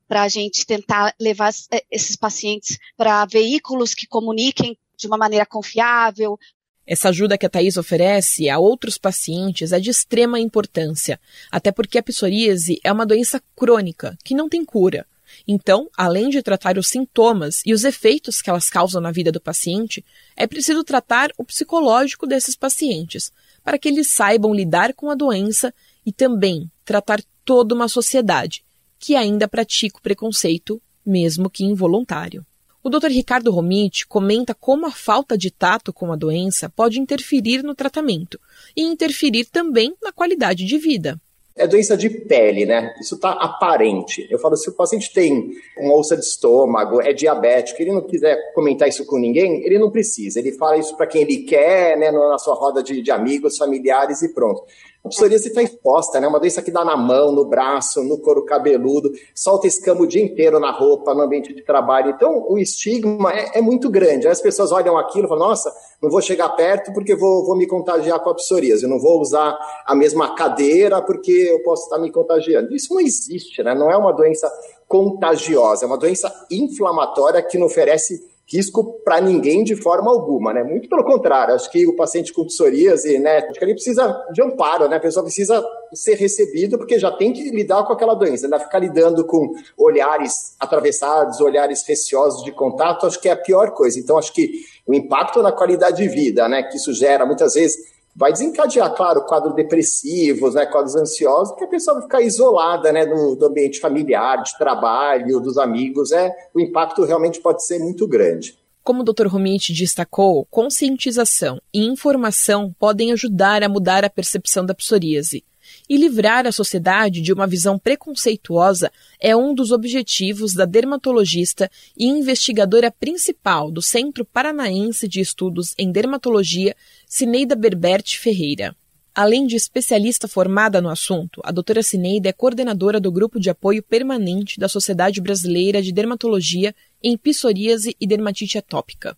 para 0.06 0.22
a 0.22 0.28
gente 0.28 0.66
tentar 0.66 1.14
levar 1.18 1.50
eh, 1.70 1.84
esses 1.90 2.16
pacientes 2.16 2.78
para 2.96 3.24
veículos 3.24 3.94
que 3.94 4.06
comuniquem 4.06 4.78
de 4.96 5.06
uma 5.06 5.16
maneira 5.16 5.46
confiável, 5.46 6.38
essa 6.86 7.08
ajuda 7.08 7.38
que 7.38 7.46
a 7.46 7.48
Thais 7.48 7.76
oferece 7.76 8.48
a 8.48 8.58
outros 8.58 8.98
pacientes 8.98 9.72
é 9.72 9.80
de 9.80 9.90
extrema 9.90 10.38
importância, 10.38 11.18
até 11.50 11.72
porque 11.72 11.98
a 11.98 12.02
psoríase 12.02 12.78
é 12.84 12.92
uma 12.92 13.06
doença 13.06 13.42
crônica 13.56 14.16
que 14.22 14.34
não 14.34 14.48
tem 14.48 14.64
cura. 14.64 15.06
Então, 15.48 15.88
além 15.96 16.28
de 16.28 16.42
tratar 16.42 16.78
os 16.78 16.88
sintomas 16.88 17.62
e 17.66 17.72
os 17.72 17.84
efeitos 17.84 18.40
que 18.40 18.50
elas 18.50 18.70
causam 18.70 19.00
na 19.00 19.10
vida 19.10 19.32
do 19.32 19.40
paciente, 19.40 20.04
é 20.36 20.46
preciso 20.46 20.84
tratar 20.84 21.30
o 21.36 21.44
psicológico 21.44 22.26
desses 22.26 22.54
pacientes, 22.54 23.32
para 23.62 23.78
que 23.78 23.88
eles 23.88 24.08
saibam 24.08 24.54
lidar 24.54 24.94
com 24.94 25.10
a 25.10 25.14
doença 25.14 25.72
e 26.04 26.12
também 26.12 26.70
tratar 26.84 27.20
toda 27.44 27.74
uma 27.74 27.88
sociedade 27.88 28.64
que 28.98 29.16
ainda 29.16 29.48
pratica 29.48 29.98
o 29.98 30.02
preconceito, 30.02 30.80
mesmo 31.04 31.50
que 31.50 31.64
involuntário. 31.64 32.46
O 32.86 32.90
Dr. 32.90 33.06
Ricardo 33.06 33.50
Romit 33.50 34.06
comenta 34.06 34.54
como 34.54 34.84
a 34.84 34.90
falta 34.90 35.38
de 35.38 35.50
tato 35.50 35.90
com 35.90 36.12
a 36.12 36.16
doença 36.16 36.68
pode 36.68 37.00
interferir 37.00 37.62
no 37.62 37.74
tratamento 37.74 38.38
e 38.76 38.82
interferir 38.82 39.46
também 39.46 39.94
na 40.02 40.12
qualidade 40.12 40.66
de 40.66 40.76
vida. 40.76 41.18
É 41.56 41.66
doença 41.66 41.96
de 41.96 42.10
pele, 42.10 42.66
né? 42.66 42.94
Isso 43.00 43.14
está 43.14 43.30
aparente. 43.30 44.28
Eu 44.30 44.38
falo, 44.38 44.54
se 44.54 44.68
o 44.68 44.74
paciente 44.74 45.10
tem 45.14 45.52
uma 45.78 45.94
úlcera 45.94 46.20
de 46.20 46.26
estômago, 46.26 47.00
é 47.00 47.14
diabético, 47.14 47.80
ele 47.80 47.92
não 47.92 48.02
quiser 48.02 48.52
comentar 48.52 48.86
isso 48.86 49.06
com 49.06 49.18
ninguém, 49.18 49.64
ele 49.64 49.78
não 49.78 49.90
precisa. 49.90 50.38
Ele 50.38 50.52
fala 50.52 50.76
isso 50.76 50.94
para 50.94 51.06
quem 51.06 51.22
ele 51.22 51.38
quer, 51.38 51.96
né, 51.96 52.10
na 52.10 52.38
sua 52.38 52.54
roda 52.54 52.82
de, 52.82 53.00
de 53.00 53.10
amigos, 53.10 53.56
familiares 53.56 54.20
e 54.20 54.34
pronto. 54.34 54.62
A 55.04 55.08
psoríase 55.10 55.48
está 55.48 55.62
exposta, 55.62 56.18
né? 56.18 56.26
Uma 56.26 56.40
doença 56.40 56.62
que 56.62 56.70
dá 56.70 56.82
na 56.82 56.96
mão, 56.96 57.30
no 57.30 57.44
braço, 57.44 58.02
no 58.02 58.16
couro 58.16 58.42
cabeludo, 58.42 59.12
solta 59.34 59.66
escama 59.66 60.00
o 60.00 60.06
dia 60.06 60.24
inteiro 60.24 60.58
na 60.58 60.70
roupa, 60.70 61.12
no 61.12 61.20
ambiente 61.20 61.52
de 61.52 61.62
trabalho. 61.62 62.10
Então, 62.10 62.46
o 62.48 62.58
estigma 62.58 63.30
é, 63.30 63.58
é 63.58 63.60
muito 63.60 63.90
grande. 63.90 64.26
Aí 64.26 64.32
as 64.32 64.40
pessoas 64.40 64.72
olham 64.72 64.96
aquilo 64.96 65.26
e 65.26 65.28
falam, 65.28 65.48
nossa, 65.48 65.70
não 66.00 66.08
vou 66.08 66.22
chegar 66.22 66.48
perto 66.50 66.90
porque 66.94 67.14
vou, 67.14 67.44
vou 67.44 67.54
me 67.54 67.66
contagiar 67.66 68.18
com 68.20 68.30
a 68.30 68.34
psoríase. 68.34 68.84
Eu 68.84 68.88
não 68.88 68.98
vou 68.98 69.20
usar 69.20 69.58
a 69.84 69.94
mesma 69.94 70.34
cadeira 70.34 71.02
porque 71.02 71.32
eu 71.32 71.62
posso 71.62 71.84
estar 71.84 71.98
me 71.98 72.10
contagiando. 72.10 72.74
Isso 72.74 72.94
não 72.94 73.00
existe, 73.00 73.62
né? 73.62 73.74
Não 73.74 73.90
é 73.90 73.96
uma 73.98 74.12
doença 74.12 74.50
contagiosa, 74.88 75.84
é 75.84 75.86
uma 75.86 75.98
doença 75.98 76.32
inflamatória 76.50 77.42
que 77.42 77.58
não 77.58 77.66
oferece 77.66 78.24
risco 78.46 79.00
para 79.04 79.20
ninguém 79.20 79.64
de 79.64 79.74
forma 79.74 80.10
alguma, 80.10 80.52
né? 80.52 80.62
Muito 80.62 80.88
pelo 80.88 81.04
contrário, 81.04 81.54
acho 81.54 81.70
que 81.70 81.86
o 81.86 81.96
paciente 81.96 82.32
com 82.32 82.44
psoríase, 82.44 83.18
né, 83.18 83.38
acho 83.38 83.58
que 83.58 83.64
ele 83.64 83.74
precisa 83.74 84.24
de 84.32 84.42
amparo, 84.42 84.88
né? 84.88 84.96
A 84.96 85.00
pessoa 85.00 85.24
precisa 85.24 85.64
ser 85.92 86.14
recebido 86.14 86.76
porque 86.76 86.98
já 86.98 87.10
tem 87.10 87.32
que 87.32 87.50
lidar 87.50 87.84
com 87.84 87.92
aquela 87.92 88.14
doença, 88.14 88.46
ainda 88.46 88.60
ficar 88.60 88.78
lidando 88.78 89.24
com 89.24 89.54
olhares 89.78 90.54
atravessados, 90.60 91.40
olhares 91.40 91.82
receosos 91.86 92.44
de 92.44 92.52
contato, 92.52 93.06
acho 93.06 93.20
que 93.20 93.28
é 93.28 93.32
a 93.32 93.36
pior 93.36 93.70
coisa. 93.70 93.98
Então 93.98 94.18
acho 94.18 94.32
que 94.32 94.50
o 94.86 94.94
impacto 94.94 95.42
na 95.42 95.52
qualidade 95.52 96.02
de 96.02 96.08
vida, 96.08 96.48
né, 96.48 96.62
que 96.62 96.76
isso 96.76 96.92
gera 96.92 97.24
muitas 97.24 97.54
vezes 97.54 97.93
vai 98.14 98.32
desencadear, 98.32 98.94
claro, 98.94 99.22
quadros 99.22 99.54
depressivos, 99.54 100.54
né, 100.54 100.66
quadros 100.66 100.94
ansiosos, 100.94 101.54
que 101.56 101.64
a 101.64 101.68
pessoa 101.68 101.94
vai 101.94 102.02
ficar 102.04 102.22
isolada, 102.22 102.92
né, 102.92 103.04
do, 103.04 103.34
do, 103.34 103.46
ambiente 103.46 103.80
familiar, 103.80 104.42
de 104.42 104.56
trabalho, 104.56 105.40
dos 105.40 105.58
amigos, 105.58 106.12
é, 106.12 106.32
o 106.54 106.60
impacto 106.60 107.04
realmente 107.04 107.40
pode 107.40 107.64
ser 107.66 107.78
muito 107.78 108.06
grande. 108.06 108.56
Como 108.82 109.00
o 109.00 109.04
Dr. 109.04 109.26
Romit 109.26 109.72
destacou, 109.72 110.46
conscientização 110.50 111.58
e 111.72 111.86
informação 111.86 112.74
podem 112.78 113.12
ajudar 113.12 113.62
a 113.62 113.68
mudar 113.68 114.04
a 114.04 114.10
percepção 114.10 114.64
da 114.64 114.74
psoríase. 114.74 115.42
E 115.86 115.98
livrar 115.98 116.46
a 116.46 116.52
sociedade 116.52 117.20
de 117.20 117.30
uma 117.30 117.46
visão 117.46 117.78
preconceituosa 117.78 118.90
é 119.20 119.36
um 119.36 119.54
dos 119.54 119.70
objetivos 119.70 120.54
da 120.54 120.64
dermatologista 120.64 121.70
e 121.94 122.06
investigadora 122.06 122.90
principal 122.90 123.70
do 123.70 123.82
Centro 123.82 124.24
Paranaense 124.24 125.06
de 125.06 125.20
Estudos 125.20 125.74
em 125.76 125.92
Dermatologia, 125.92 126.74
Cineida 127.06 127.54
Berbert 127.54 128.18
Ferreira. 128.18 128.74
Além 129.14 129.46
de 129.46 129.56
especialista 129.56 130.26
formada 130.26 130.80
no 130.80 130.88
assunto, 130.88 131.40
a 131.44 131.52
doutora 131.52 131.82
Cineida 131.82 132.30
é 132.30 132.32
coordenadora 132.32 132.98
do 132.98 133.12
Grupo 133.12 133.38
de 133.38 133.50
Apoio 133.50 133.82
Permanente 133.82 134.58
da 134.58 134.68
Sociedade 134.68 135.20
Brasileira 135.20 135.82
de 135.82 135.92
Dermatologia 135.92 136.74
em 137.02 137.16
Psoríase 137.16 137.94
e 138.00 138.06
Dermatite 138.06 138.56
Atópica. 138.56 139.16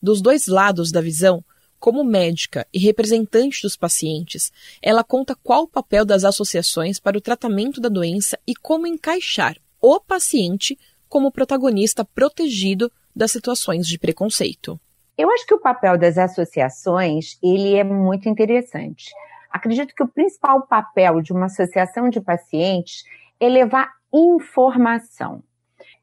Dos 0.00 0.20
dois 0.20 0.46
lados 0.46 0.92
da 0.92 1.00
visão, 1.00 1.42
como 1.84 2.02
médica 2.02 2.66
e 2.72 2.78
representante 2.78 3.60
dos 3.60 3.76
pacientes, 3.76 4.50
ela 4.80 5.04
conta 5.04 5.36
qual 5.44 5.64
o 5.64 5.68
papel 5.68 6.02
das 6.02 6.24
associações 6.24 6.98
para 6.98 7.18
o 7.18 7.20
tratamento 7.20 7.78
da 7.78 7.90
doença 7.90 8.38
e 8.46 8.54
como 8.54 8.86
encaixar 8.86 9.58
o 9.82 10.00
paciente 10.00 10.78
como 11.10 11.30
protagonista 11.30 12.02
protegido 12.02 12.90
das 13.14 13.32
situações 13.32 13.86
de 13.86 13.98
preconceito. 13.98 14.80
Eu 15.18 15.30
acho 15.30 15.46
que 15.46 15.52
o 15.52 15.60
papel 15.60 15.98
das 15.98 16.16
associações 16.16 17.38
ele 17.42 17.74
é 17.74 17.84
muito 17.84 18.30
interessante. 18.30 19.12
Acredito 19.50 19.94
que 19.94 20.02
o 20.02 20.08
principal 20.08 20.66
papel 20.66 21.20
de 21.20 21.34
uma 21.34 21.44
associação 21.44 22.08
de 22.08 22.18
pacientes 22.18 23.04
é 23.38 23.46
levar 23.46 23.92
informação. 24.10 25.42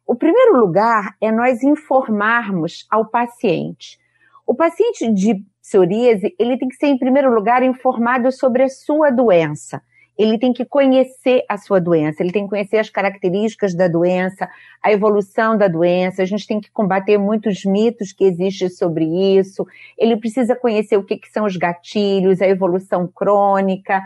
O 0.05 0.13
primeiro 0.13 0.59
lugar 0.59 1.15
é 1.19 1.31
nós 1.31 1.63
informarmos 1.63 2.85
ao 2.87 3.07
paciente. 3.07 3.99
O 4.45 4.53
paciente 4.53 5.11
de 5.11 5.43
psoríase, 5.71 6.35
ele 6.37 6.57
tem 6.57 6.67
que 6.67 6.75
ser, 6.75 6.87
em 6.87 6.97
primeiro 6.97 7.33
lugar, 7.33 7.63
informado 7.63 8.29
sobre 8.29 8.63
a 8.63 8.69
sua 8.69 9.09
doença. 9.09 9.81
Ele 10.17 10.37
tem 10.37 10.51
que 10.51 10.65
conhecer 10.65 11.45
a 11.47 11.57
sua 11.57 11.79
doença, 11.79 12.21
ele 12.21 12.33
tem 12.33 12.43
que 12.43 12.49
conhecer 12.49 12.77
as 12.77 12.89
características 12.89 13.73
da 13.73 13.87
doença, 13.87 14.49
a 14.83 14.91
evolução 14.91 15.57
da 15.57 15.69
doença. 15.69 16.21
A 16.21 16.25
gente 16.25 16.45
tem 16.45 16.59
que 16.59 16.69
combater 16.69 17.17
muitos 17.17 17.63
mitos 17.63 18.11
que 18.11 18.25
existem 18.25 18.69
sobre 18.69 19.05
isso. 19.37 19.65
Ele 19.97 20.17
precisa 20.17 20.55
conhecer 20.55 20.97
o 20.97 21.03
que, 21.03 21.17
que 21.17 21.31
são 21.31 21.45
os 21.45 21.55
gatilhos, 21.55 22.41
a 22.41 22.47
evolução 22.47 23.07
crônica. 23.07 24.01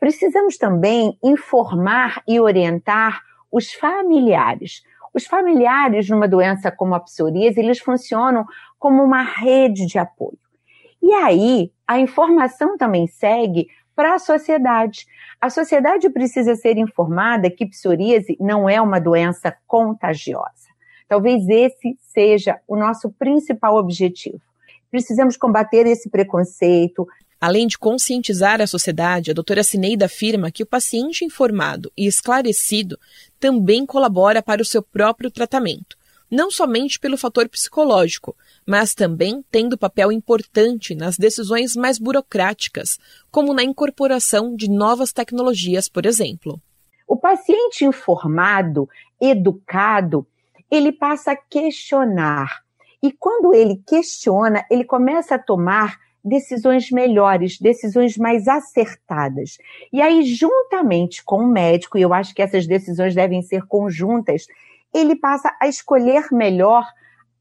Precisamos 0.00 0.56
também 0.56 1.16
informar 1.22 2.22
e 2.26 2.40
orientar 2.40 3.20
os 3.52 3.72
familiares. 3.72 4.82
Os 5.12 5.26
familiares 5.26 6.08
numa 6.08 6.26
doença 6.26 6.70
como 6.70 6.94
a 6.94 7.00
psoríase, 7.00 7.60
eles 7.60 7.78
funcionam 7.78 8.46
como 8.78 9.02
uma 9.04 9.22
rede 9.22 9.86
de 9.86 9.98
apoio. 9.98 10.38
E 11.02 11.12
aí, 11.12 11.72
a 11.86 11.98
informação 11.98 12.76
também 12.76 13.06
segue 13.06 13.68
para 13.96 14.14
a 14.14 14.18
sociedade. 14.18 15.06
A 15.40 15.50
sociedade 15.50 16.08
precisa 16.10 16.54
ser 16.54 16.76
informada 16.76 17.50
que 17.50 17.66
psoríase 17.66 18.36
não 18.40 18.68
é 18.68 18.80
uma 18.80 19.00
doença 19.00 19.54
contagiosa. 19.66 20.70
Talvez 21.08 21.48
esse 21.48 21.98
seja 22.00 22.60
o 22.68 22.76
nosso 22.76 23.10
principal 23.10 23.76
objetivo. 23.76 24.40
Precisamos 24.90 25.36
combater 25.36 25.86
esse 25.86 26.08
preconceito. 26.08 27.06
Além 27.40 27.66
de 27.66 27.78
conscientizar 27.78 28.60
a 28.60 28.66
sociedade, 28.66 29.30
a 29.30 29.34
doutora 29.34 29.64
Cineida 29.64 30.06
afirma 30.06 30.50
que 30.50 30.62
o 30.62 30.66
paciente 30.66 31.24
informado 31.24 31.90
e 31.96 32.06
esclarecido 32.06 32.98
também 33.38 33.86
colabora 33.86 34.42
para 34.42 34.62
o 34.62 34.64
seu 34.64 34.82
próprio 34.82 35.30
tratamento, 35.30 35.96
não 36.30 36.50
somente 36.50 36.98
pelo 36.98 37.18
fator 37.18 37.48
psicológico, 37.48 38.36
mas 38.66 38.94
também 38.94 39.44
tendo 39.50 39.76
papel 39.76 40.12
importante 40.12 40.94
nas 40.94 41.16
decisões 41.16 41.74
mais 41.74 41.98
burocráticas, 41.98 42.98
como 43.30 43.52
na 43.52 43.64
incorporação 43.64 44.54
de 44.54 44.70
novas 44.70 45.12
tecnologias, 45.12 45.88
por 45.88 46.06
exemplo. 46.06 46.60
O 47.06 47.16
paciente 47.16 47.84
informado, 47.84 48.88
educado, 49.20 50.26
ele 50.70 50.92
passa 50.92 51.32
a 51.32 51.36
questionar. 51.36 52.62
E 53.02 53.10
quando 53.10 53.52
ele 53.52 53.82
questiona, 53.86 54.64
ele 54.70 54.84
começa 54.84 55.34
a 55.34 55.38
tomar 55.38 55.98
decisões 56.24 56.90
melhores, 56.90 57.58
decisões 57.58 58.16
mais 58.16 58.46
acertadas. 58.46 59.56
E 59.92 60.00
aí, 60.02 60.22
juntamente 60.22 61.24
com 61.24 61.38
o 61.38 61.50
médico, 61.50 61.98
e 61.98 62.02
eu 62.02 62.12
acho 62.12 62.34
que 62.34 62.42
essas 62.42 62.66
decisões 62.66 63.14
devem 63.14 63.42
ser 63.42 63.66
conjuntas, 63.66 64.46
ele 64.94 65.16
passa 65.16 65.54
a 65.60 65.68
escolher 65.68 66.28
melhor 66.32 66.84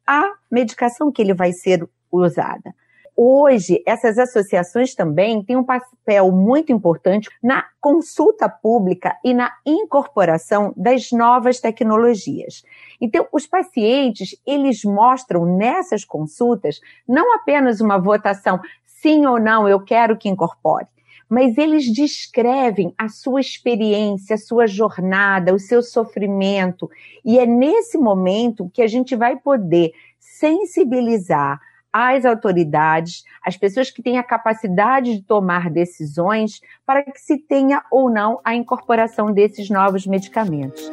a 0.06 0.34
medicação 0.50 1.12
que 1.12 1.22
ele 1.22 1.34
vai 1.34 1.51
ser 1.51 1.88
usada. 2.12 2.74
Hoje, 3.22 3.84
essas 3.86 4.18
associações 4.18 4.96
também 4.96 5.44
têm 5.44 5.58
um 5.58 5.63
papel 5.63 6.32
muito 6.32 6.72
importante 6.72 7.29
na 7.44 7.65
consulta 7.82 8.48
pública 8.48 9.13
e 9.25 9.34
na 9.34 9.51
incorporação 9.65 10.74
das 10.77 11.12
novas 11.12 11.60
tecnologias. 11.60 12.63
Então, 13.01 13.27
os 13.34 13.46
pacientes, 13.46 14.38
eles 14.48 14.86
mostram 14.86 15.46
nessas 15.46 16.06
consultas 16.06 16.79
não 17.06 17.36
apenas 17.36 17.82
uma 17.82 17.98
votação 17.98 18.58
sim 18.86 19.25
ou 19.25 19.38
não, 19.38 19.68
eu 19.68 19.79
quero 19.82 20.18
que 20.18 20.29
incorpore, 20.29 20.88
mas 21.29 21.57
eles 21.57 21.86
descrevem 21.86 22.93
a 22.98 23.07
sua 23.07 23.39
experiência, 23.39 24.33
a 24.33 24.39
sua 24.39 24.65
jornada, 24.65 25.53
o 25.53 25.59
seu 25.59 25.83
sofrimento, 25.83 26.89
e 27.24 27.38
é 27.38 27.45
nesse 27.45 27.98
momento 27.98 28.69
que 28.74 28.81
a 28.81 28.88
gente 28.88 29.15
vai 29.15 29.38
poder 29.38 29.91
sensibilizar 30.19 31.59
as 31.91 32.24
autoridades, 32.25 33.24
as 33.43 33.57
pessoas 33.57 33.89
que 33.89 34.01
têm 34.01 34.17
a 34.17 34.24
capacidade 34.24 35.15
de 35.15 35.24
tomar 35.24 35.69
decisões 35.69 36.62
para 36.86 37.03
que 37.03 37.19
se 37.19 37.38
tenha 37.38 37.83
ou 37.91 38.09
não 38.09 38.39
a 38.43 38.55
incorporação 38.55 39.31
desses 39.31 39.69
novos 39.69 40.05
medicamentos. 40.05 40.89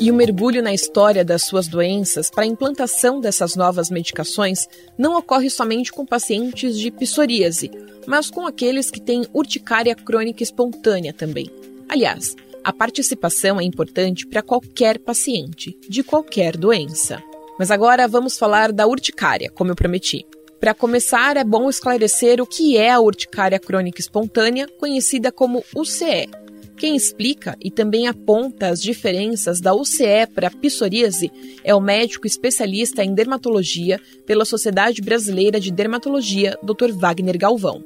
E 0.00 0.10
o 0.10 0.14
mergulho 0.14 0.62
na 0.62 0.74
história 0.74 1.24
das 1.24 1.44
suas 1.44 1.68
doenças 1.68 2.28
para 2.28 2.44
a 2.44 2.46
implantação 2.46 3.20
dessas 3.20 3.54
novas 3.54 3.90
medicações 3.90 4.68
não 4.98 5.16
ocorre 5.16 5.48
somente 5.48 5.92
com 5.92 6.04
pacientes 6.04 6.76
de 6.78 6.90
psoríase, 6.90 7.70
mas 8.06 8.28
com 8.28 8.46
aqueles 8.46 8.90
que 8.90 9.00
têm 9.00 9.26
urticária 9.32 9.94
crônica 9.94 10.42
espontânea 10.42 11.12
também. 11.12 11.48
Aliás, 11.88 12.34
a 12.62 12.72
participação 12.72 13.60
é 13.60 13.64
importante 13.64 14.26
para 14.26 14.42
qualquer 14.42 14.98
paciente, 14.98 15.78
de 15.88 16.02
qualquer 16.02 16.56
doença. 16.56 17.22
Mas 17.58 17.70
agora 17.70 18.08
vamos 18.08 18.36
falar 18.36 18.72
da 18.72 18.86
urticária, 18.86 19.50
como 19.50 19.70
eu 19.70 19.76
prometi. 19.76 20.26
Para 20.58 20.74
começar, 20.74 21.36
é 21.36 21.44
bom 21.44 21.68
esclarecer 21.68 22.40
o 22.40 22.46
que 22.46 22.76
é 22.76 22.90
a 22.90 23.00
urticária 23.00 23.58
crônica 23.60 24.00
espontânea, 24.00 24.66
conhecida 24.80 25.30
como 25.30 25.64
UCE. 25.74 26.28
Quem 26.76 26.96
explica 26.96 27.56
e 27.62 27.70
também 27.70 28.08
aponta 28.08 28.68
as 28.68 28.82
diferenças 28.82 29.60
da 29.60 29.74
UCE 29.74 30.26
para 30.34 30.48
a 30.48 30.50
psoríase 30.50 31.30
é 31.62 31.74
o 31.74 31.80
médico 31.80 32.26
especialista 32.26 33.04
em 33.04 33.14
dermatologia 33.14 34.00
pela 34.26 34.44
Sociedade 34.44 35.00
Brasileira 35.00 35.60
de 35.60 35.70
Dermatologia, 35.70 36.58
Dr. 36.62 36.92
Wagner 36.92 37.38
Galvão. 37.38 37.84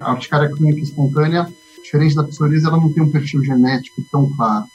A 0.00 0.12
urticária 0.12 0.48
crônica 0.48 0.80
espontânea, 0.80 1.52
diferente 1.82 2.14
da 2.14 2.22
psoríase, 2.22 2.66
ela 2.66 2.76
não 2.76 2.92
tem 2.92 3.02
um 3.02 3.10
perfil 3.10 3.42
genético 3.42 4.02
tão 4.10 4.30
claro. 4.30 4.66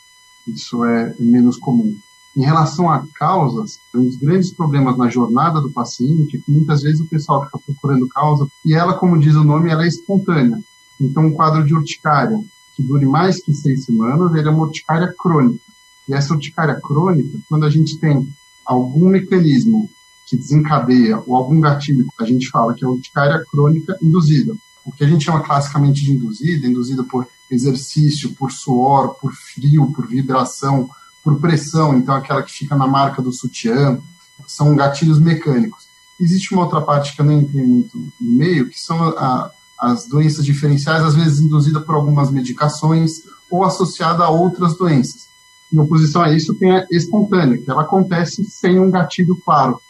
Isso 0.47 0.83
é 0.83 1.15
menos 1.19 1.57
comum. 1.57 1.95
Em 2.35 2.43
relação 2.43 2.89
a 2.89 3.05
causas, 3.15 3.77
um 3.95 4.03
dos 4.03 4.17
grandes 4.17 4.51
problemas 4.51 4.97
na 4.97 5.07
jornada 5.07 5.61
do 5.61 5.71
paciente 5.71 6.35
é 6.35 6.39
que 6.41 6.51
muitas 6.51 6.81
vezes 6.81 6.99
o 6.99 7.07
pessoal 7.07 7.45
fica 7.45 7.59
procurando 7.59 8.07
causa 8.09 8.45
e 8.65 8.73
ela, 8.73 8.95
como 8.95 9.19
diz 9.19 9.35
o 9.35 9.43
nome, 9.43 9.69
ela 9.69 9.85
é 9.85 9.87
espontânea. 9.87 10.59
Então, 10.99 11.27
um 11.27 11.33
quadro 11.33 11.63
de 11.63 11.73
urticária 11.73 12.37
que 12.75 12.83
dure 12.83 13.05
mais 13.05 13.41
que 13.41 13.53
seis 13.53 13.85
semanas, 13.85 14.33
ele 14.33 14.47
é 14.47 14.51
uma 14.51 14.65
urticária 14.65 15.13
crônica. 15.17 15.63
E 16.07 16.13
essa 16.13 16.33
urticária 16.33 16.79
crônica, 16.81 17.37
quando 17.47 17.65
a 17.65 17.69
gente 17.69 17.97
tem 17.99 18.27
algum 18.65 19.07
mecanismo 19.07 19.89
que 20.25 20.37
desencadeia 20.37 21.21
ou 21.25 21.35
algum 21.35 21.59
gatilho, 21.59 22.05
a 22.19 22.25
gente 22.25 22.49
fala 22.49 22.73
que 22.73 22.83
é 22.83 22.87
urticária 22.87 23.43
crônica 23.49 23.97
induzida. 24.01 24.55
O 24.85 24.91
que 24.91 25.03
a 25.03 25.07
gente 25.07 25.23
chama 25.23 25.41
classicamente 25.41 26.03
de 26.03 26.11
induzida, 26.11 26.67
induzida 26.67 27.03
por 27.03 27.27
exercício, 27.49 28.33
por 28.33 28.51
suor, 28.51 29.15
por 29.15 29.31
frio, 29.33 29.91
por 29.93 30.07
vibração, 30.07 30.89
por 31.23 31.39
pressão, 31.39 31.97
então 31.97 32.15
aquela 32.15 32.43
que 32.43 32.51
fica 32.51 32.75
na 32.75 32.87
marca 32.87 33.21
do 33.21 33.31
sutiã, 33.31 33.97
são 34.45 34.75
gatilhos 34.75 35.19
mecânicos. 35.19 35.87
Existe 36.19 36.53
uma 36.53 36.63
outra 36.63 36.81
parte 36.81 37.15
que 37.15 37.21
eu 37.21 37.25
não 37.25 37.33
entrei 37.33 37.65
muito 37.65 37.97
no 37.97 38.31
meio, 38.31 38.67
que 38.69 38.79
são 38.79 39.01
a, 39.01 39.51
as 39.83 40.07
doenças 40.07 40.45
diferenciais, 40.45 41.03
às 41.03 41.13
vezes 41.13 41.41
induzidas 41.41 41.83
por 41.83 41.95
algumas 41.95 42.31
medicações 42.31 43.23
ou 43.51 43.65
associada 43.65 44.23
a 44.23 44.29
outras 44.29 44.77
doenças. 44.77 45.27
Em 45.71 45.77
oposição 45.77 46.21
a 46.21 46.31
isso, 46.31 46.55
tem 46.55 46.71
a 46.71 46.85
espontânea, 46.89 47.57
que 47.57 47.69
ela 47.69 47.81
acontece 47.81 48.45
sem 48.45 48.79
um 48.79 48.89
gatilho 48.89 49.35
claro. 49.35 49.81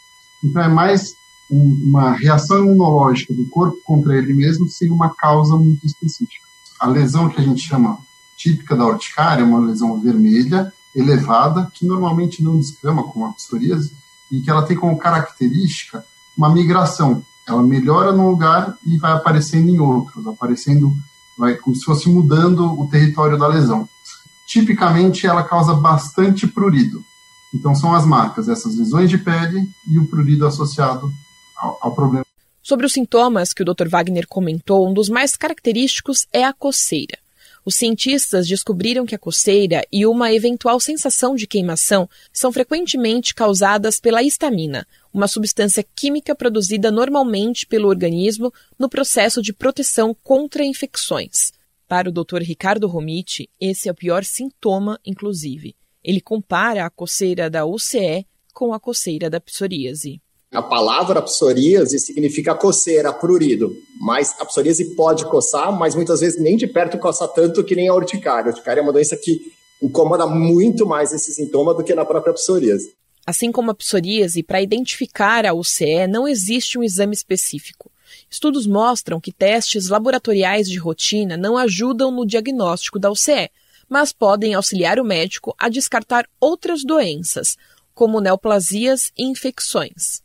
Então, 0.44 0.64
é 0.64 0.68
mais 0.68 1.16
um, 1.48 1.80
uma 1.84 2.14
reação 2.14 2.66
imunológica 2.66 3.36
do 3.36 3.46
corpo 3.46 3.78
contra 3.84 4.18
ele 4.18 4.34
mesmo 4.34 4.68
sem 4.68 4.90
uma 4.90 5.14
causa 5.14 5.56
muito 5.56 5.86
específica. 5.86 6.48
A 6.80 6.88
lesão 6.88 7.30
que 7.30 7.40
a 7.40 7.44
gente 7.44 7.62
chama 7.62 8.00
típica 8.36 8.76
da 8.76 8.88
urticária 8.88 9.44
é 9.44 9.46
uma 9.46 9.60
lesão 9.60 10.00
vermelha, 10.00 10.74
elevada, 10.96 11.70
que 11.72 11.86
normalmente 11.86 12.44
não 12.44 12.58
descama 12.58 13.04
como 13.04 13.26
a 13.26 13.34
psoríase, 13.34 13.92
e 14.32 14.42
que 14.42 14.50
ela 14.50 14.64
tem 14.64 14.76
como 14.76 14.98
característica 14.98 16.04
uma 16.36 16.50
migração. 16.50 17.24
Ela 17.48 17.62
melhora 17.62 18.12
num 18.12 18.30
lugar 18.30 18.78
e 18.86 18.98
vai 18.98 19.12
aparecendo 19.12 19.70
em 19.70 19.80
outros, 19.80 20.26
aparecendo, 20.28 20.94
vai 21.38 21.56
como 21.56 21.76
se 21.76 21.84
fosse 21.84 22.10
mudando 22.10 22.80
o 22.80 22.88
território 22.88 23.38
da 23.38 23.48
lesão. 23.48 23.88
Tipicamente, 24.48 25.28
ela 25.28 25.44
causa 25.44 25.74
bastante 25.74 26.48
prurido. 26.48 27.04
Então, 27.54 27.76
são 27.76 27.94
as 27.94 28.06
marcas, 28.06 28.50
essas 28.50 28.76
lesões 28.76 29.10
de 29.10 29.18
pele 29.18 29.68
e 29.88 30.00
o 30.00 30.08
prurido 30.08 30.46
associado 30.46 31.12
ao, 31.56 31.78
ao 31.82 31.96
problema. 31.96 32.26
Sobre 32.62 32.86
os 32.86 32.94
sintomas 32.94 33.52
que 33.52 33.62
o 33.62 33.66
Dr. 33.66 33.90
Wagner 33.90 34.26
comentou, 34.28 34.88
um 34.88 34.94
dos 34.94 35.10
mais 35.10 35.36
característicos 35.36 36.26
é 36.32 36.46
a 36.46 36.54
coceira. 36.54 37.18
Os 37.66 37.76
cientistas 37.76 38.48
descobriram 38.48 39.06
que 39.06 39.16
a 39.16 39.20
coceira 39.20 39.84
e 39.92 40.06
uma 40.06 40.34
eventual 40.34 40.80
sensação 40.80 41.36
de 41.36 41.48
queimação 41.48 42.10
são 42.32 42.52
frequentemente 42.52 43.34
causadas 43.34 44.00
pela 44.00 44.22
histamina, 44.22 44.86
uma 45.14 45.28
substância 45.28 45.86
química 45.96 46.34
produzida 46.36 46.90
normalmente 46.92 47.68
pelo 47.68 47.88
organismo 47.88 48.52
no 48.80 48.90
processo 48.90 49.42
de 49.42 49.54
proteção 49.54 50.16
contra 50.24 50.66
infecções. 50.66 51.52
Para 51.88 52.10
o 52.10 52.12
Dr. 52.12 52.42
Ricardo 52.42 52.88
Romiti, 52.88 53.50
esse 53.62 53.88
é 53.88 53.92
o 53.92 53.96
pior 53.96 54.24
sintoma, 54.24 55.00
inclusive. 55.06 55.76
Ele 56.04 56.20
compara 56.20 56.86
a 56.86 56.90
coceira 56.90 57.50
da 57.50 57.66
UCE 57.66 58.26
com 58.54 58.74
a 58.74 58.80
coceira 58.80 59.30
da 59.30 59.40
psoríase. 59.40 60.20
A 60.52 60.62
palavra 60.62 61.22
psoríase 61.22 62.00
significa 62.00 62.54
coceira, 62.54 63.12
prurido. 63.12 63.76
Mas 64.00 64.36
a 64.40 64.46
psoríase 64.46 64.96
pode 64.96 65.26
coçar, 65.26 65.72
mas 65.72 65.96
muitas 65.96 66.20
vezes 66.20 66.40
nem 66.40 66.56
de 66.56 66.68
perto 66.68 66.98
coça 66.98 67.28
tanto 67.28 67.64
que 67.64 67.76
nem 67.76 67.88
a 67.88 67.94
urticária. 67.94 68.46
A 68.46 68.54
urticária 68.54 68.80
é 68.80 68.84
uma 68.84 68.94
doença 68.94 69.18
que 69.18 69.40
incomoda 69.82 70.28
muito 70.28 70.86
mais 70.86 71.12
esse 71.12 71.34
sintoma 71.34 71.74
do 71.74 71.84
que 71.84 71.96
na 71.96 72.06
própria 72.06 72.34
psoríase. 72.34 72.94
Assim 73.26 73.52
como 73.52 73.72
a 73.72 73.76
psoríase, 73.76 74.44
para 74.44 74.62
identificar 74.62 75.46
a 75.46 75.54
UCE 75.54 76.08
não 76.10 76.28
existe 76.28 76.78
um 76.78 76.84
exame 76.84 77.14
específico. 77.14 77.92
Estudos 78.30 78.68
mostram 78.68 79.20
que 79.20 79.32
testes 79.32 79.88
laboratoriais 79.88 80.70
de 80.70 80.78
rotina 80.78 81.38
não 81.38 81.58
ajudam 81.58 82.12
no 82.12 82.26
diagnóstico 82.26 83.00
da 83.00 83.10
UCE, 83.10 83.50
mas 83.88 84.12
podem 84.12 84.54
auxiliar 84.54 85.00
o 85.00 85.06
médico 85.06 85.56
a 85.58 85.70
descartar 85.70 86.28
outras 86.40 86.84
doenças, 86.84 87.58
como 87.94 88.20
neoplasias 88.20 89.12
e 89.18 89.24
infecções. 89.24 90.22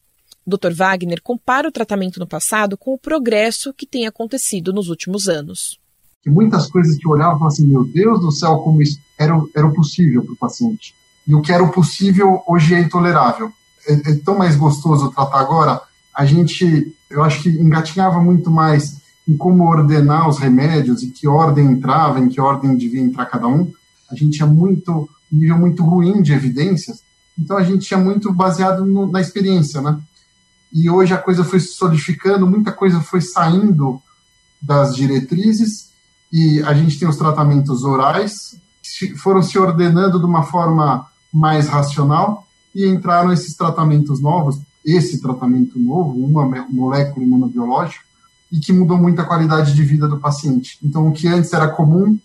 Dr. 0.47 0.73
Wagner 0.73 1.21
compara 1.23 1.69
o 1.69 1.73
tratamento 1.73 2.19
no 2.19 2.27
passado 2.27 2.77
com 2.77 2.95
o 2.95 2.99
progresso 2.99 3.75
que 3.75 3.87
tem 3.87 4.07
acontecido 4.07 4.73
nos 4.73 4.89
últimos 4.89 5.29
anos. 5.29 5.79
Muitas 6.27 6.71
coisas 6.71 6.97
que 6.97 7.07
eu 7.07 7.13
olhava 7.13 7.37
e 7.37 7.39
falava 7.39 7.49
assim, 7.49 7.67
meu 7.67 7.85
Deus 7.85 8.21
do 8.21 8.33
céu, 8.33 8.59
como 8.59 8.83
isso 8.83 8.99
era, 9.19 9.35
era 9.55 9.71
possível 9.71 10.25
para 10.25 10.33
o 10.33 10.37
paciente. 10.37 10.95
E 11.29 11.35
o 11.35 11.43
que 11.43 11.53
era 11.53 11.67
possível 11.69 12.43
hoje 12.47 12.75
é 12.75 12.81
intolerável. 12.81 13.53
É, 13.87 13.93
é 13.93 14.15
tão 14.17 14.37
mais 14.37 14.57
gostoso 14.57 15.13
tratar 15.13 15.39
agora. 15.39 15.81
A 16.13 16.25
gente, 16.25 16.93
eu 17.09 17.23
acho 17.23 17.43
que 17.43 17.51
engatinhava 17.51 18.21
muito 18.21 18.51
mais 18.51 18.97
em 19.29 19.37
como 19.37 19.69
ordenar 19.69 20.29
os 20.29 20.39
remédios 20.39 21.03
e 21.03 21.11
que 21.11 21.29
ordem 21.29 21.67
entrava, 21.67 22.19
em 22.19 22.29
que 22.29 22.41
ordem 22.41 22.77
devia 22.77 23.03
entrar 23.03 23.27
cada 23.27 23.47
um. 23.47 23.71
A 24.11 24.15
gente 24.15 24.39
tinha 24.39 24.49
muito 24.49 25.09
um 25.31 25.37
nível 25.37 25.59
muito 25.59 25.85
ruim 25.85 26.23
de 26.23 26.33
evidências, 26.33 27.03
então 27.39 27.59
a 27.59 27.63
gente 27.63 27.87
tinha 27.87 28.01
muito 28.01 28.33
baseado 28.33 28.87
no, 28.87 29.07
na 29.07 29.21
experiência, 29.21 29.83
né? 29.83 30.01
e 30.73 30.89
hoje 30.91 31.15
a 31.15 31.19
coisa 31.19 31.45
foi 31.45 31.61
se 31.61 31.69
solidificando, 31.69 32.47
muita 32.47 32.73
coisa 32.73 33.01
foi 33.01 33.21
saindo 33.21 34.01
das 34.61 34.95
diretrizes 34.95 35.89
e 36.33 36.63
a 36.63 36.75
gente 36.75 36.99
tem 36.99 37.09
os 37.09 37.17
tratamentos 37.17 37.85
orais 37.85 38.57
que 38.99 39.17
foram 39.17 39.43
se 39.43 39.59
ordenando 39.59 40.19
de 40.19 40.25
uma 40.25 40.43
forma 40.43 41.07
mais 41.33 41.69
racional 41.69 42.47
e 42.75 42.87
entraram 42.87 43.33
esses 43.33 43.57
tratamentos 43.57 44.21
novos, 44.21 44.59
esse 44.85 45.21
tratamento 45.21 45.79
novo, 45.79 46.13
uma 46.13 46.67
molécula 46.71 47.25
imunobiológica, 47.25 48.05
e 48.51 48.59
que 48.59 48.73
mudou 48.73 48.97
muito 48.97 49.21
a 49.21 49.25
qualidade 49.25 49.75
de 49.75 49.83
vida 49.83 50.09
do 50.09 50.19
paciente. 50.19 50.79
Então, 50.83 51.09
o 51.09 51.13
que 51.13 51.29
antes 51.29 51.53
era 51.53 51.69
comum, 51.69 52.19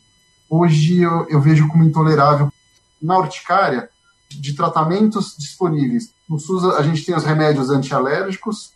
hoje 0.50 1.02
eu, 1.02 1.28
eu 1.30 1.42
vejo 1.42 1.68
como 1.68 1.84
intolerável. 1.84 2.52
Na 3.02 3.18
urticária, 3.18 3.90
de 4.30 4.54
tratamentos 4.54 5.36
disponíveis. 5.38 6.14
No 6.28 6.40
SUS 6.40 6.64
a 6.76 6.82
gente 6.82 7.06
tem 7.06 7.16
os 7.16 7.24
remédios 7.24 7.70
antialérgicos 7.70 8.72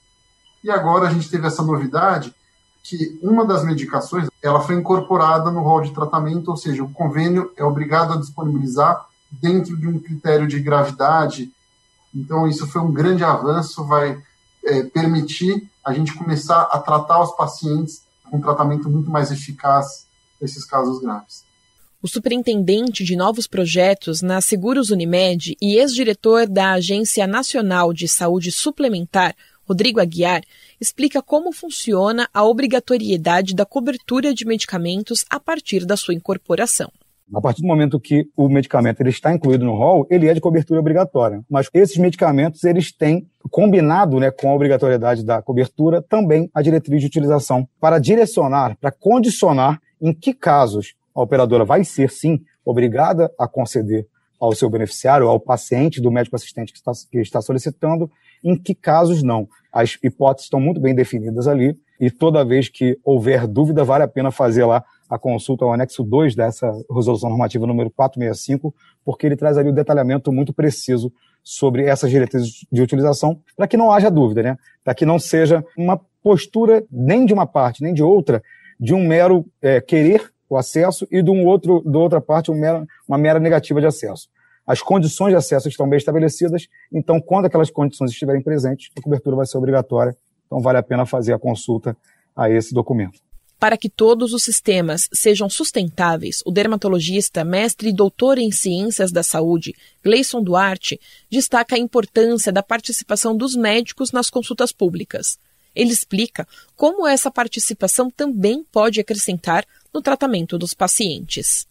e 0.63 0.69
agora 0.69 1.07
a 1.07 1.11
gente 1.11 1.29
teve 1.29 1.47
essa 1.47 1.63
novidade 1.63 2.33
que 2.83 3.19
uma 3.21 3.45
das 3.45 3.65
medicações 3.65 4.27
ela 4.41 4.61
foi 4.61 4.75
incorporada 4.75 5.51
no 5.51 5.61
rol 5.61 5.81
de 5.81 5.91
tratamento, 5.91 6.49
ou 6.49 6.57
seja, 6.57 6.83
o 6.83 6.89
convênio 6.89 7.51
é 7.57 7.63
obrigado 7.63 8.13
a 8.13 8.17
disponibilizar 8.17 9.05
dentro 9.31 9.77
de 9.77 9.87
um 9.87 9.99
critério 9.99 10.47
de 10.47 10.59
gravidade 10.59 11.51
Então, 12.15 12.47
isso 12.47 12.65
foi 12.67 12.81
um 12.81 12.91
grande 12.91 13.23
avanço, 13.23 13.85
vai 13.85 14.21
é, 14.63 14.83
permitir 14.83 15.69
a 15.83 15.93
gente 15.93 16.13
começar 16.13 16.63
a 16.63 16.79
tratar 16.79 17.21
os 17.21 17.35
pacientes 17.35 18.01
com 18.23 18.37
um 18.37 18.41
tratamento 18.41 18.89
muito 18.89 19.09
mais 19.09 19.31
eficaz 19.31 20.07
nesses 20.41 20.65
casos 20.65 20.99
graves. 20.99 21.45
O 22.01 22.07
superintendente 22.07 23.03
de 23.03 23.15
novos 23.15 23.47
projetos 23.47 24.21
na 24.21 24.39
Seguros 24.39 24.91
Unimed 24.91 25.57
e 25.61 25.75
ex-diretor 25.75 26.47
da 26.47 26.73
Agência 26.73 27.25
Nacional 27.25 27.91
de 27.91 28.07
Saúde 28.07 28.51
Suplementar, 28.51 29.35
Rodrigo 29.67 29.99
Aguiar, 29.99 30.43
explica 30.79 31.21
como 31.21 31.51
funciona 31.51 32.29
a 32.33 32.43
obrigatoriedade 32.43 33.55
da 33.55 33.65
cobertura 33.65 34.33
de 34.33 34.45
medicamentos 34.45 35.25
a 35.29 35.39
partir 35.39 35.85
da 35.85 35.97
sua 35.97 36.13
incorporação. 36.13 36.91
A 37.33 37.41
partir 37.41 37.61
do 37.61 37.67
momento 37.67 37.99
que 37.99 38.29
o 38.37 38.47
medicamento 38.47 39.01
ele 39.01 39.09
está 39.09 39.33
incluído 39.33 39.65
no 39.65 39.75
rol, 39.75 40.07
ele 40.09 40.29
é 40.29 40.33
de 40.33 40.39
cobertura 40.39 40.79
obrigatória. 40.79 41.43
Mas 41.49 41.69
esses 41.73 41.97
medicamentos 41.97 42.63
eles 42.63 42.91
têm 42.91 43.27
combinado 43.51 44.19
né, 44.19 44.31
com 44.31 44.49
a 44.49 44.55
obrigatoriedade 44.55 45.25
da 45.25 45.41
cobertura 45.41 46.01
também 46.01 46.49
a 46.53 46.61
diretriz 46.61 47.01
de 47.01 47.07
utilização 47.07 47.67
para 47.79 47.99
direcionar, 47.99 48.77
para 48.79 48.91
condicionar 48.91 49.81
em 50.01 50.13
que 50.13 50.33
casos 50.33 50.95
a 51.13 51.21
operadora 51.21 51.65
vai 51.65 51.83
ser 51.83 52.09
sim 52.11 52.39
obrigada 52.63 53.31
a 53.37 53.47
conceder 53.47 54.07
ao 54.39 54.53
seu 54.53 54.69
beneficiário, 54.69 55.27
ao 55.27 55.39
paciente 55.39 55.99
do 55.99 56.11
médico 56.11 56.35
assistente 56.35 56.71
que 56.71 56.77
está, 56.77 56.91
que 57.11 57.17
está 57.19 57.41
solicitando, 57.41 58.09
em 58.43 58.55
que 58.55 58.75
casos 58.75 59.23
não. 59.23 59.47
As 59.73 59.97
hipóteses 60.03 60.45
estão 60.45 60.59
muito 60.59 60.79
bem 60.79 60.93
definidas 60.93 61.47
ali 61.47 61.75
e 61.99 62.11
toda 62.11 62.45
vez 62.45 62.69
que 62.69 62.97
houver 63.03 63.47
dúvida, 63.47 63.83
vale 63.83 64.03
a 64.03 64.07
pena 64.07 64.31
fazer 64.31 64.65
lá 64.65 64.83
a 65.09 65.17
consulta 65.17 65.63
ao 65.63 65.73
anexo 65.73 66.03
2 66.03 66.35
dessa 66.35 66.71
resolução 66.93 67.29
normativa 67.29 67.65
número 67.65 67.89
465, 67.89 68.73
porque 69.05 69.25
ele 69.25 69.35
traz 69.35 69.57
ali 69.57 69.69
o 69.69 69.71
um 69.71 69.75
detalhamento 69.75 70.31
muito 70.31 70.53
preciso 70.53 71.11
sobre 71.43 71.85
essas 71.85 72.09
diretrizes 72.09 72.65
de 72.71 72.81
utilização, 72.81 73.39
para 73.55 73.67
que 73.67 73.77
não 73.77 73.91
haja 73.91 74.11
dúvida, 74.11 74.43
né? 74.43 74.57
Para 74.83 74.93
que 74.93 75.05
não 75.05 75.17
seja 75.17 75.63
uma 75.77 75.99
postura 76.21 76.83
nem 76.91 77.25
de 77.25 77.33
uma 77.33 77.47
parte, 77.47 77.81
nem 77.81 77.93
de 77.93 78.03
outra, 78.03 78.43
de 78.79 78.93
um 78.93 79.07
mero 79.07 79.45
é, 79.61 79.79
querer 79.79 80.29
o 80.49 80.57
acesso 80.57 81.07
e 81.11 81.21
de 81.21 81.29
um 81.29 81.45
outro, 81.45 81.81
da 81.85 81.99
outra 81.99 82.21
parte, 82.21 82.51
um 82.51 82.55
mero, 82.55 82.85
uma 83.07 83.17
mera 83.17 83.39
negativa 83.39 83.79
de 83.79 83.87
acesso. 83.87 84.29
As 84.65 84.81
condições 84.81 85.29
de 85.29 85.37
acesso 85.37 85.69
estão 85.69 85.87
bem 85.87 85.97
estabelecidas, 85.97 86.67
então, 86.91 87.21
quando 87.21 87.45
aquelas 87.45 87.69
condições 87.69 88.11
estiverem 88.11 88.41
presentes, 88.41 88.89
a 88.97 89.01
cobertura 89.01 89.37
vai 89.37 89.45
ser 89.45 89.57
obrigatória. 89.57 90.15
Então, 90.45 90.59
vale 90.59 90.77
a 90.77 90.83
pena 90.83 91.05
fazer 91.05 91.33
a 91.33 91.39
consulta 91.39 91.95
a 92.35 92.49
esse 92.49 92.73
documento. 92.73 93.19
Para 93.59 93.75
que 93.75 93.89
todos 93.89 94.33
os 94.33 94.43
sistemas 94.43 95.09
sejam 95.11 95.49
sustentáveis, 95.49 96.43
o 96.45 96.51
dermatologista, 96.51 97.43
mestre 97.43 97.89
e 97.89 97.93
doutor 97.93 98.37
em 98.37 98.51
ciências 98.51 99.11
da 99.11 99.23
saúde, 99.23 99.73
Gleison 100.03 100.43
Duarte, 100.43 100.99
destaca 101.29 101.75
a 101.75 101.79
importância 101.79 102.51
da 102.51 102.61
participação 102.61 103.35
dos 103.35 103.55
médicos 103.55 104.11
nas 104.11 104.29
consultas 104.29 104.71
públicas. 104.71 105.39
Ele 105.75 105.91
explica 105.91 106.47
como 106.75 107.07
essa 107.07 107.31
participação 107.31 108.11
também 108.11 108.63
pode 108.71 108.99
acrescentar 108.99 109.65
no 109.91 110.01
tratamento 110.01 110.57
dos 110.57 110.75
pacientes. 110.75 111.67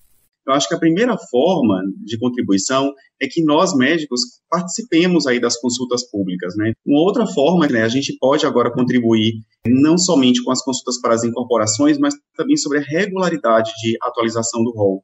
Eu 0.47 0.55
acho 0.55 0.69
que 0.69 0.75
a 0.75 0.79
primeira 0.79 1.17
forma 1.31 1.83
de 2.05 2.19
contribuição 2.19 2.93
é 3.21 3.27
que 3.27 3.43
nós 3.43 3.75
médicos 3.75 4.21
participemos 4.49 5.27
aí 5.27 5.41
das 5.41 5.59
consultas 5.61 6.09
públicas, 6.09 6.55
né? 6.57 6.73
Uma 6.87 7.03
outra 7.03 7.27
forma, 7.27 7.67
né, 7.67 7.83
a 7.83 7.89
gente 7.89 8.17
pode 8.19 8.47
agora 8.47 8.73
contribuir 8.73 9.33
não 9.67 9.99
somente 9.99 10.43
com 10.45 10.53
as 10.53 10.63
consultas 10.63 11.01
para 11.01 11.15
as 11.15 11.25
incorporações, 11.25 11.99
mas 11.99 12.15
também 12.37 12.57
sobre 12.57 12.79
a 12.79 12.83
regularidade 12.83 13.73
de 13.83 13.97
atualização 14.01 14.63
do 14.63 14.71
rol. 14.71 15.03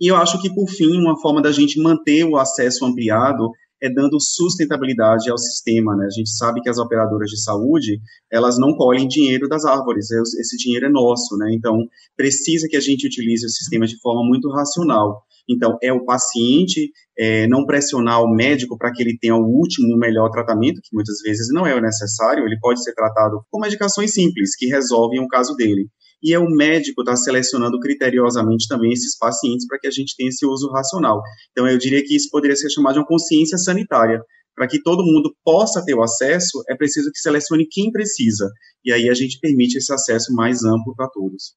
E 0.00 0.08
eu 0.08 0.16
acho 0.16 0.40
que, 0.40 0.52
por 0.52 0.68
fim, 0.68 0.98
uma 1.00 1.20
forma 1.20 1.40
da 1.40 1.52
gente 1.52 1.80
manter 1.80 2.24
o 2.24 2.36
acesso 2.36 2.84
ampliado 2.84 3.50
é 3.84 3.92
dando 3.92 4.18
sustentabilidade 4.18 5.30
ao 5.30 5.36
sistema, 5.36 5.94
né? 5.94 6.06
A 6.06 6.10
gente 6.10 6.30
sabe 6.30 6.62
que 6.62 6.70
as 6.70 6.78
operadoras 6.78 7.28
de 7.28 7.42
saúde, 7.42 8.00
elas 8.32 8.58
não 8.58 8.74
colhem 8.74 9.06
dinheiro 9.06 9.46
das 9.46 9.64
árvores, 9.66 10.10
é 10.10 10.20
esse 10.20 10.56
dinheiro 10.56 10.86
é 10.86 10.88
nosso, 10.88 11.36
né? 11.36 11.52
Então, 11.52 11.86
precisa 12.16 12.66
que 12.66 12.76
a 12.76 12.80
gente 12.80 13.06
utilize 13.06 13.44
o 13.44 13.50
sistema 13.50 13.86
de 13.86 14.00
forma 14.00 14.26
muito 14.26 14.50
racional. 14.50 15.22
Então, 15.46 15.76
é 15.82 15.92
o 15.92 16.04
paciente 16.04 16.90
é, 17.18 17.46
não 17.46 17.66
pressionar 17.66 18.22
o 18.22 18.34
médico 18.34 18.78
para 18.78 18.90
que 18.90 19.02
ele 19.02 19.18
tenha 19.18 19.36
o 19.36 19.44
último, 19.44 19.98
melhor 19.98 20.30
tratamento, 20.30 20.80
que 20.82 20.94
muitas 20.94 21.20
vezes 21.20 21.48
não 21.52 21.66
é 21.66 21.74
o 21.74 21.82
necessário, 21.82 22.46
ele 22.46 22.58
pode 22.58 22.82
ser 22.82 22.94
tratado 22.94 23.42
com 23.50 23.60
medicações 23.60 24.14
simples, 24.14 24.56
que 24.56 24.66
resolvem 24.66 25.20
o 25.20 25.28
caso 25.28 25.54
dele. 25.54 25.88
E 26.22 26.34
é 26.34 26.38
o 26.38 26.48
médico 26.48 27.02
estar 27.02 27.12
tá 27.12 27.16
selecionando 27.16 27.78
criteriosamente 27.78 28.66
também 28.68 28.92
esses 28.92 29.16
pacientes 29.18 29.66
para 29.66 29.78
que 29.78 29.86
a 29.86 29.90
gente 29.90 30.16
tenha 30.16 30.28
esse 30.28 30.46
uso 30.46 30.70
racional. 30.70 31.22
Então, 31.52 31.68
eu 31.68 31.78
diria 31.78 32.02
que 32.02 32.16
isso 32.16 32.28
poderia 32.30 32.56
ser 32.56 32.70
chamado 32.70 32.94
de 32.94 33.00
uma 33.00 33.06
consciência 33.06 33.58
sanitária. 33.58 34.20
Para 34.54 34.68
que 34.68 34.80
todo 34.82 35.04
mundo 35.04 35.34
possa 35.44 35.84
ter 35.84 35.94
o 35.94 36.02
acesso, 36.02 36.62
é 36.68 36.76
preciso 36.76 37.10
que 37.10 37.18
selecione 37.18 37.66
quem 37.68 37.90
precisa. 37.90 38.48
E 38.84 38.92
aí 38.92 39.08
a 39.08 39.14
gente 39.14 39.38
permite 39.40 39.78
esse 39.78 39.92
acesso 39.92 40.32
mais 40.32 40.64
amplo 40.64 40.94
para 40.94 41.08
todos. 41.08 41.54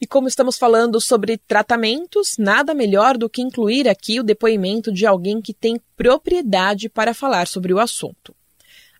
E 0.00 0.06
como 0.06 0.28
estamos 0.28 0.56
falando 0.56 1.00
sobre 1.00 1.36
tratamentos, 1.36 2.36
nada 2.38 2.72
melhor 2.72 3.18
do 3.18 3.28
que 3.28 3.42
incluir 3.42 3.88
aqui 3.88 4.20
o 4.20 4.22
depoimento 4.22 4.92
de 4.92 5.04
alguém 5.04 5.42
que 5.42 5.52
tem 5.52 5.80
propriedade 5.96 6.88
para 6.88 7.12
falar 7.12 7.48
sobre 7.48 7.74
o 7.74 7.80
assunto. 7.80 8.32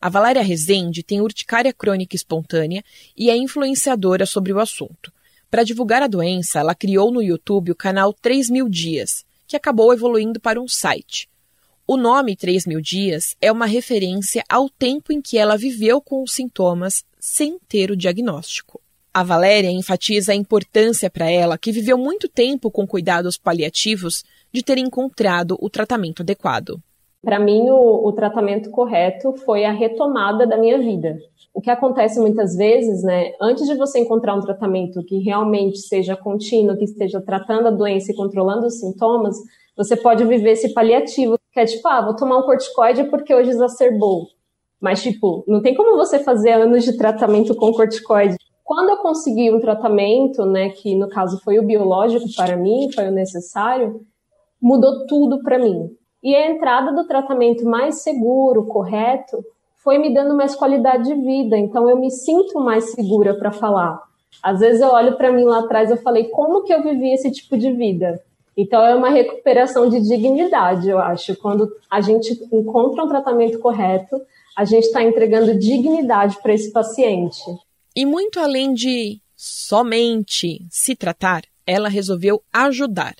A 0.00 0.08
Valéria 0.08 0.42
Rezende 0.42 1.02
tem 1.02 1.20
urticária 1.20 1.72
crônica 1.72 2.14
espontânea 2.14 2.84
e 3.16 3.30
é 3.30 3.37
influenciadora 3.37 4.26
sobre 4.26 4.52
o 4.52 4.61
assunto. 4.61 5.12
Para 5.50 5.64
divulgar 5.64 6.02
a 6.02 6.06
doença, 6.06 6.61
ela 6.61 6.74
criou 6.74 7.11
no 7.11 7.22
YouTube 7.22 7.72
o 7.72 7.76
canal 7.76 8.12
3 8.12 8.50
Mil 8.50 8.68
Dias, 8.68 9.24
que 9.46 9.56
acabou 9.56 9.92
evoluindo 9.92 10.38
para 10.38 10.61
um 10.61 10.68
site. 10.68 11.28
O 11.87 11.96
nome 11.96 12.37
3 12.37 12.66
Mil 12.66 12.80
Dias 12.80 13.34
é 13.40 13.50
uma 13.50 13.66
referência 13.66 14.44
ao 14.48 14.68
tempo 14.68 15.12
em 15.12 15.22
que 15.22 15.38
ela 15.38 15.56
viveu 15.56 16.00
com 16.00 16.22
os 16.22 16.32
sintomas 16.32 17.02
sem 17.18 17.58
ter 17.66 17.90
o 17.90 17.96
diagnóstico. 17.96 18.80
A 19.12 19.24
Valéria 19.24 19.70
enfatiza 19.70 20.32
a 20.32 20.34
importância 20.34 21.11
para 21.11 21.30
ela, 21.30 21.58
que 21.58 21.72
viveu 21.72 21.98
muito 21.98 22.28
tempo 22.28 22.70
com 22.70 22.87
cuidados 22.87 23.37
paliativos, 23.37 24.22
de 24.52 24.62
ter 24.62 24.78
encontrado 24.78 25.56
o 25.61 25.68
tratamento 25.68 26.22
adequado. 26.22 26.80
Para 27.22 27.40
mim, 27.40 27.68
o, 27.68 28.07
o, 28.07 28.12
tratamento 28.12 28.70
correto 28.70 29.33
foi 29.44 29.64
a 29.64 29.72
retomada 29.72 30.46
da 30.46 30.57
minha 30.57 30.78
vida. 30.78 31.18
O 31.52 31.61
que 31.61 31.70
acontece 31.70 32.20
muitas 32.20 32.54
vezes, 32.54 33.02
né, 33.02 33.33
antes 33.40 33.66
de 33.66 33.74
você 33.74 33.98
encontrar 33.98 34.37
um 34.37 34.40
tratamento 34.40 35.04
que 35.04 35.18
realmente 35.18 35.78
seja 35.78 36.16
contínuo, 36.16 36.76
que 36.76 36.85
esteja 36.85 37.20
tratando 37.20 37.68
a 37.68 37.72
doença 37.72 38.12
e 38.12 38.14
controlando 38.14 38.66
os 38.66 38.78
sintomas, 38.78 39.37
você 39.76 39.96
pode 39.96 40.24
viver 40.24 40.52
esse 40.52 40.72
paliativo, 40.72 41.37
que 41.52 41.59
é 41.59 41.64
tipo, 41.64 41.87
ah, 41.88 42.04
vou 42.04 42.14
tomar 42.14 42.38
um 42.38 42.42
corticoide 42.42 43.04
porque 43.04 43.35
hoje 43.35 43.50
exacerbou. 43.50 44.28
Mas, 44.81 45.02
tipo, 45.02 45.44
não 45.48 45.61
tem 45.61 45.74
como 45.74 45.96
você 45.96 46.20
fazer 46.20 46.52
anos 46.52 46.85
de 46.85 46.96
tratamento 46.96 47.54
com 47.57 47.72
corticoide. 47.72 48.37
Quando 48.62 48.90
eu 48.90 48.98
consegui 48.98 49.52
um 49.52 49.59
tratamento, 49.59 50.44
né, 50.44 50.68
que 50.68 50.94
no 50.94 51.09
caso 51.09 51.40
foi 51.42 51.59
o 51.59 51.66
biológico 51.66 52.26
para 52.37 52.57
mim, 52.57 52.88
foi 52.94 53.09
o 53.09 53.12
necessário, 53.12 54.02
mudou 54.62 55.07
tudo 55.07 55.42
para 55.42 55.59
mim. 55.59 55.90
E 56.22 56.35
a 56.35 56.50
entrada 56.50 56.92
do 56.92 57.07
tratamento 57.07 57.64
mais 57.64 58.02
seguro, 58.02 58.66
correto, 58.66 59.44
foi 59.76 59.98
me 59.98 60.12
dando 60.12 60.37
mais 60.37 60.54
qualidade 60.54 61.04
de 61.04 61.14
vida. 61.14 61.57
Então 61.57 61.88
eu 61.88 61.96
me 61.96 62.11
sinto 62.11 62.61
mais 62.61 62.92
segura 62.92 63.35
para 63.35 63.52
falar. 63.52 64.02
Às 64.42 64.61
vezes 64.61 64.81
eu 64.81 64.88
olho 64.88 65.16
para 65.16 65.33
mim 65.33 65.44
lá 65.44 65.61
atrás 65.61 65.90
e 65.90 65.96
falei 65.96 66.24
como 66.24 66.62
que 66.64 66.72
eu 66.72 66.83
vivi 66.83 67.12
esse 67.12 67.31
tipo 67.31 67.57
de 67.57 67.72
vida. 67.72 68.22
Então 68.57 68.85
é 68.85 68.94
uma 68.94 69.09
recuperação 69.09 69.88
de 69.88 70.00
dignidade, 70.00 70.88
eu 70.88 70.98
acho. 70.98 71.37
Quando 71.37 71.70
a 71.88 72.00
gente 72.00 72.33
encontra 72.52 73.04
um 73.04 73.09
tratamento 73.09 73.59
correto, 73.61 74.20
a 74.57 74.64
gente 74.64 74.85
está 74.85 75.02
entregando 75.02 75.57
dignidade 75.57 76.37
para 76.42 76.52
esse 76.52 76.72
paciente. 76.72 77.40
E 77.94 78.04
muito 78.04 78.40
além 78.40 78.74
de 78.74 79.20
somente 79.37 80.66
se 80.68 80.96
tratar, 80.96 81.44
ela 81.64 81.88
resolveu 81.88 82.42
ajudar. 82.52 83.14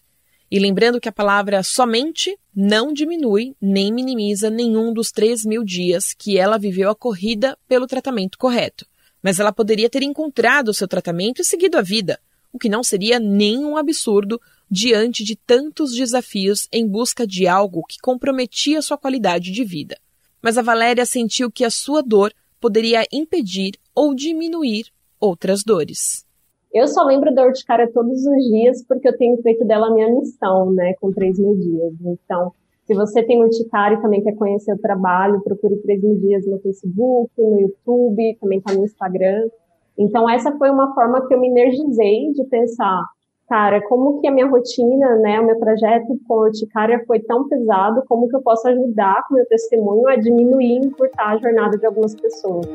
E 0.51 0.59
lembrando 0.59 1.01
que 1.01 1.09
a 1.09 1.13
palavra 1.13 1.63
somente 1.63 2.37
não 2.61 2.93
diminui 2.93 3.55
nem 3.63 3.93
minimiza 3.93 4.51
nenhum 4.51 4.93
dos 4.93 5.13
3 5.13 5.47
mil 5.47 5.63
dias 5.63 6.13
que 6.13 6.37
ela 6.37 6.59
viveu 6.59 6.91
a 6.91 6.95
corrida 6.95 7.57
pelo 7.69 7.87
tratamento 7.87 8.37
correto. 8.37 8.85
Mas 9.23 9.39
ela 9.39 9.53
poderia 9.53 9.89
ter 9.89 10.03
encontrado 10.03 10.71
o 10.71 10.75
seu 10.75 10.89
tratamento 10.89 11.41
e 11.41 11.45
seguido 11.45 11.79
a 11.79 11.83
vida, 11.83 12.19
o 12.53 12.59
que 12.59 12.69
não 12.69 12.83
seria 12.83 13.21
nenhum 13.21 13.77
absurdo 13.77 14.41
diante 14.69 15.23
de 15.23 15.37
tantos 15.37 15.95
desafios 15.95 16.67
em 16.73 16.85
busca 16.85 17.25
de 17.25 17.47
algo 17.47 17.85
que 17.89 18.01
comprometia 18.01 18.83
sua 18.83 18.99
qualidade 18.99 19.53
de 19.53 19.63
vida. 19.63 19.97
Mas 20.43 20.59
a 20.59 20.63
Valéria 20.63 21.07
sentiu 21.07 21.53
que 21.53 21.65
a 21.65 21.71
sua 21.71 22.03
dor 22.03 22.35
poderia 22.61 23.07
impedir 23.13 23.75
ou 23.95 24.13
diminuir 24.17 24.87
outras 25.21 25.63
dores. 25.63 26.27
Eu 26.73 26.87
só 26.87 27.03
lembro 27.05 27.35
da 27.35 27.47
urticária 27.47 27.91
todos 27.93 28.27
os 28.27 28.45
dias 28.45 28.85
porque 28.87 29.09
eu 29.09 29.17
tenho 29.17 29.41
feito 29.43 29.65
dela 29.65 29.87
a 29.87 29.95
minha 29.95 30.11
missão, 30.11 30.71
né, 30.73 30.95
com 31.01 31.11
3 31.11 31.39
mil 31.39 31.57
dias. 31.57 31.95
Então, 32.05 32.53
se 32.85 32.95
você 32.95 33.23
tem 33.23 33.43
urticária 33.43 33.97
e 33.97 34.03
também 34.03 34.23
quer 34.23 34.35
conhecer 34.35 34.73
o 34.73 34.79
trabalho, 34.79 35.43
procure 35.43 35.77
3 35.77 36.03
mil 36.03 36.17
dias 36.17 36.47
no 36.47 36.59
Facebook, 36.61 37.31
no 37.39 37.61
YouTube, 37.61 38.39
também 38.41 38.59
está 38.59 38.75
no 38.75 38.85
Instagram. 38.85 39.49
Então, 39.97 40.29
essa 40.29 40.57
foi 40.57 40.71
uma 40.71 40.95
forma 40.95 41.27
que 41.27 41.35
eu 41.35 41.41
me 41.41 41.49
energizei 41.49 42.33
de 42.33 42.45
pensar, 42.45 43.03
cara, 43.49 43.81
como 43.89 44.21
que 44.21 44.29
a 44.29 44.33
minha 44.33 44.47
rotina, 44.47 45.17
né, 45.17 45.41
o 45.41 45.47
meu 45.47 45.59
trajeto 45.59 46.19
com 46.27 46.35
a 46.35 46.43
urticária 46.45 47.03
foi 47.07 47.19
tão 47.21 47.49
pesado, 47.49 48.03
como 48.07 48.29
que 48.29 48.37
eu 48.37 48.43
posso 48.43 48.69
ajudar 48.69 49.25
com 49.27 49.35
meu 49.35 49.47
testemunho 49.47 50.07
a 50.07 50.17
diminuir 50.17 50.83
e 50.83 50.87
encurtar 50.87 51.31
a 51.31 51.39
jornada 51.39 51.79
de 51.79 51.87
algumas 51.87 52.15
pessoas. 52.15 52.67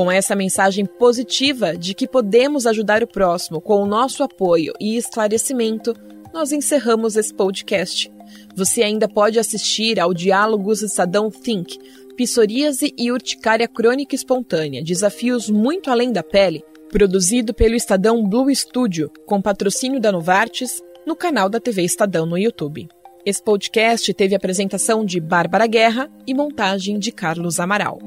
Com 0.00 0.10
essa 0.10 0.34
mensagem 0.34 0.86
positiva 0.86 1.76
de 1.76 1.92
que 1.92 2.08
podemos 2.08 2.66
ajudar 2.66 3.02
o 3.02 3.06
próximo 3.06 3.60
com 3.60 3.82
o 3.82 3.86
nosso 3.86 4.22
apoio 4.22 4.72
e 4.80 4.96
esclarecimento, 4.96 5.94
nós 6.32 6.52
encerramos 6.52 7.16
esse 7.16 7.34
podcast. 7.34 8.10
Você 8.56 8.82
ainda 8.82 9.06
pode 9.06 9.38
assistir 9.38 10.00
ao 10.00 10.14
Diálogos 10.14 10.80
Estadão 10.80 11.30
Think, 11.30 11.78
Psoríase 12.16 12.94
e 12.96 13.12
Urticária 13.12 13.68
Crônica 13.68 14.14
Espontânea, 14.14 14.82
desafios 14.82 15.50
muito 15.50 15.90
além 15.90 16.10
da 16.10 16.22
pele, 16.22 16.64
Produzido 16.88 17.52
pelo 17.52 17.74
Estadão 17.74 18.26
Blue 18.26 18.50
Studio, 18.54 19.12
com 19.26 19.42
patrocínio 19.42 20.00
da 20.00 20.10
Novartis, 20.10 20.80
no 21.06 21.14
canal 21.14 21.50
da 21.50 21.60
TV 21.60 21.82
Estadão 21.82 22.24
no 22.24 22.38
YouTube. 22.38 22.88
Esse 23.26 23.44
podcast 23.44 24.14
teve 24.14 24.34
apresentação 24.34 25.04
de 25.04 25.20
Bárbara 25.20 25.66
Guerra 25.66 26.10
e 26.26 26.32
montagem 26.32 26.98
de 26.98 27.12
Carlos 27.12 27.60
Amaral. 27.60 27.98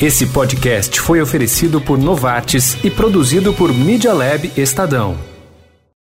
Esse 0.00 0.26
podcast 0.26 1.00
foi 1.00 1.22
oferecido 1.22 1.80
por 1.80 1.96
Novartis 1.96 2.76
e 2.82 2.90
produzido 2.90 3.54
por 3.54 3.72
Media 3.72 4.12
Lab 4.12 4.50
Estadão. 4.56 5.33